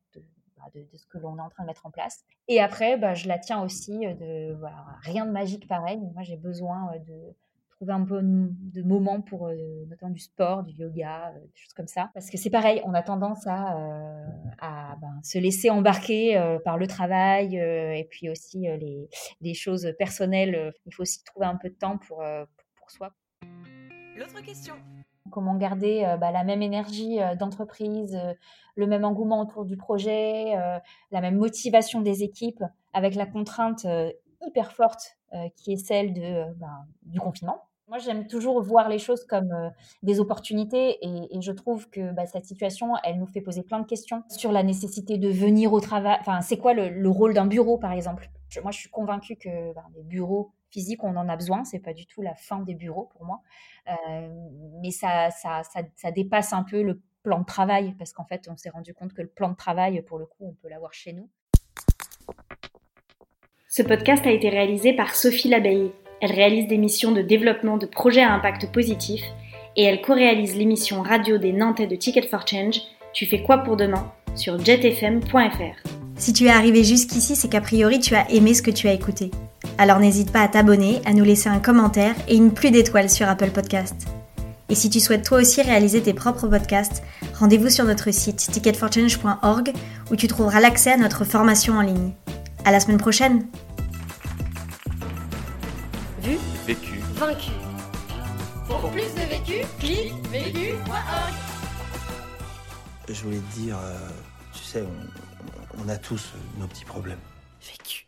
bah, 0.57 0.63
de, 0.73 0.85
ce 0.93 1.05
que 1.07 1.17
l'on 1.17 1.37
est 1.37 1.41
en 1.41 1.49
train 1.49 1.63
de 1.63 1.67
mettre 1.67 1.85
en 1.85 1.91
place. 1.91 2.23
Et 2.47 2.61
après, 2.61 2.97
bah, 2.97 3.13
je 3.13 3.27
la 3.27 3.37
tiens 3.37 3.61
aussi 3.61 3.99
de 3.99 4.57
rien 5.01 5.25
de 5.25 5.31
magique 5.31 5.67
pareil. 5.67 5.99
Moi, 6.13 6.23
j'ai 6.23 6.37
besoin 6.37 6.91
de 7.05 7.35
trouver 7.75 7.93
un 7.93 8.03
peu 8.05 8.19
de 8.21 8.81
moments 8.83 9.21
pour 9.21 9.47
euh, 9.47 9.85
notamment 9.89 10.11
du 10.11 10.19
sport, 10.19 10.63
du 10.63 10.73
yoga, 10.73 11.33
euh, 11.35 11.39
des 11.39 11.57
choses 11.57 11.73
comme 11.73 11.87
ça. 11.87 12.09
Parce 12.13 12.29
que 12.29 12.37
c'est 12.37 12.49
pareil, 12.49 12.81
on 12.85 12.93
a 12.93 13.01
tendance 13.01 13.45
à, 13.47 13.77
euh, 13.77 14.25
à 14.59 14.95
ben, 15.01 15.19
se 15.23 15.37
laisser 15.37 15.69
embarquer 15.69 16.15
par 16.63 16.77
le 16.77 16.87
travail 16.87 17.55
et 17.55 18.07
puis 18.09 18.29
aussi 18.29 18.61
les, 18.61 19.09
les, 19.41 19.53
choses 19.53 19.93
personnelles. 19.97 20.73
Il 20.85 20.93
faut 20.93 21.01
aussi 21.01 21.23
trouver 21.23 21.45
un 21.45 21.55
peu 21.55 21.69
de 21.69 21.75
temps 21.75 21.97
pour, 21.97 22.23
pour, 22.75 22.91
soi. 22.91 23.11
L'autre 24.17 24.41
question. 24.41 24.75
Comment 25.31 25.55
garder 25.55 26.15
bah, 26.19 26.31
la 26.31 26.43
même 26.43 26.61
énergie 26.61 27.17
d'entreprise, 27.39 28.17
le 28.75 28.87
même 28.87 29.03
engouement 29.03 29.41
autour 29.41 29.65
du 29.65 29.75
projet, 29.75 30.53
la 31.11 31.21
même 31.21 31.35
motivation 31.35 32.01
des 32.01 32.23
équipes 32.23 32.63
avec 32.93 33.15
la 33.15 33.25
contrainte 33.25 33.85
hyper 34.41 34.71
forte 34.71 35.17
euh, 35.33 35.49
qui 35.55 35.73
est 35.73 35.77
celle 35.77 36.13
de, 36.13 36.21
euh, 36.21 36.53
ben, 36.55 36.85
du 37.03 37.19
confinement. 37.19 37.61
Moi, 37.87 37.99
j'aime 37.99 38.25
toujours 38.25 38.61
voir 38.61 38.89
les 38.89 38.97
choses 38.97 39.25
comme 39.25 39.51
euh, 39.51 39.69
des 40.01 40.19
opportunités 40.19 40.97
et, 41.05 41.41
je 41.41 41.51
trouve 41.51 41.89
que 41.89 42.13
bah, 42.13 42.25
cette 42.25 42.45
situation, 42.45 42.93
elle 43.03 43.19
nous 43.19 43.27
fait 43.27 43.41
poser 43.41 43.61
plein 43.61 43.79
de 43.79 43.85
questions 43.85 44.23
sur 44.29 44.51
la 44.51 44.63
nécessité 44.63 45.17
de 45.17 45.29
venir 45.29 45.71
au 45.73 45.79
travail. 45.79 46.17
Enfin, 46.19 46.41
c'est 46.41 46.57
quoi 46.57 46.73
le, 46.73 47.09
rôle 47.09 47.33
d'un 47.33 47.45
bureau, 47.45 47.77
par 47.77 47.91
exemple? 47.91 48.29
Moi, 48.63 48.71
je 48.71 48.79
suis 48.79 48.89
convaincue 48.89 49.35
que 49.35 49.73
ben, 49.73 49.83
les 49.95 50.03
bureaux 50.03 50.51
physiques, 50.71 51.03
on 51.03 51.15
en 51.15 51.29
a 51.29 51.35
besoin. 51.35 51.63
C'est 51.63 51.79
pas 51.79 51.93
du 51.93 52.05
tout 52.07 52.21
la 52.21 52.33
fin 52.33 52.59
des 52.61 52.73
bureaux 52.73 53.09
pour 53.11 53.25
moi, 53.25 53.41
mais 54.81 54.91
ça, 54.91 55.29
ça, 55.31 55.61
ça, 55.95 56.11
dépasse 56.11 56.53
un 56.53 56.63
peu 56.63 56.81
le 56.81 57.01
plan 57.23 57.39
de 57.39 57.45
travail 57.45 57.93
parce 57.97 58.13
qu'en 58.13 58.25
fait, 58.25 58.47
on 58.49 58.55
s'est 58.55 58.69
rendu 58.69 58.93
compte 58.93 59.13
que 59.13 59.21
le 59.21 59.27
plan 59.27 59.49
de 59.49 59.55
travail, 59.55 60.01
pour 60.03 60.17
le 60.17 60.25
coup, 60.25 60.45
on 60.45 60.53
peut 60.53 60.69
l'avoir 60.69 60.93
chez 60.93 61.11
nous. 61.11 61.29
Ce 63.77 63.83
podcast 63.83 64.25
a 64.25 64.31
été 64.31 64.47
réalisé 64.47 64.93
par 64.93 65.13
Sophie 65.13 65.49
Labeille. 65.49 65.91
Elle 66.21 66.31
réalise 66.31 66.69
des 66.69 66.77
missions 66.77 67.11
de 67.11 67.21
développement 67.21 67.75
de 67.75 67.85
projets 67.85 68.21
à 68.21 68.31
impact 68.31 68.71
positif 68.71 69.21
et 69.75 69.83
elle 69.83 70.01
co-réalise 70.01 70.55
l'émission 70.55 71.01
radio 71.01 71.37
des 71.37 71.51
Nantais 71.51 71.85
de 71.85 71.97
Ticket 71.97 72.21
for 72.21 72.47
Change 72.47 72.79
Tu 73.11 73.25
fais 73.25 73.43
quoi 73.43 73.57
pour 73.57 73.75
demain 73.75 74.13
sur 74.33 74.57
jetfm.fr. 74.63 75.89
Si 76.15 76.31
tu 76.31 76.45
es 76.45 76.51
arrivé 76.51 76.85
jusqu'ici, 76.85 77.35
c'est 77.35 77.49
qu'a 77.49 77.59
priori 77.59 77.99
tu 77.99 78.15
as 78.15 78.31
aimé 78.31 78.53
ce 78.53 78.61
que 78.61 78.71
tu 78.71 78.87
as 78.87 78.93
écouté. 78.93 79.29
Alors 79.77 79.99
n'hésite 79.99 80.31
pas 80.31 80.43
à 80.43 80.47
t'abonner, 80.47 81.01
à 81.03 81.11
nous 81.11 81.25
laisser 81.25 81.49
un 81.49 81.59
commentaire 81.59 82.15
et 82.29 82.37
une 82.37 82.53
pluie 82.53 82.71
d'étoiles 82.71 83.09
sur 83.09 83.27
Apple 83.27 83.51
Podcast. 83.51 84.07
Et 84.69 84.75
si 84.75 84.89
tu 84.89 85.01
souhaites 85.01 85.25
toi 85.25 85.39
aussi 85.39 85.61
réaliser 85.61 86.01
tes 86.01 86.13
propres 86.13 86.47
podcasts, 86.47 87.03
rendez-vous 87.37 87.69
sur 87.69 87.83
notre 87.83 88.13
site 88.13 88.37
ticketforchange.org 88.37 89.73
où 90.11 90.15
tu 90.15 90.27
trouveras 90.27 90.61
l'accès 90.61 90.93
à 90.93 90.97
notre 90.97 91.25
formation 91.25 91.73
en 91.73 91.81
ligne. 91.81 92.13
À 92.65 92.71
la 92.71 92.79
semaine 92.79 92.97
prochaine. 92.97 93.47
Vu, 96.21 96.37
Vécu. 96.65 96.99
vaincu. 97.13 97.51
Pour 98.67 98.89
plus 98.89 99.13
de 99.13 99.21
vécu, 99.29 99.65
clique 99.79 100.13
vécu.org. 100.31 101.33
Je 103.07 103.21
voulais 103.23 103.37
te 103.37 103.59
dire, 103.59 103.77
euh, 103.77 104.09
tu 104.51 104.63
sais, 104.63 104.81
on, 104.81 105.83
on 105.85 105.89
a 105.89 105.97
tous 105.97 106.33
nos 106.57 106.65
petits 106.67 106.85
problèmes. 106.85 107.19
Vécu. 107.61 108.07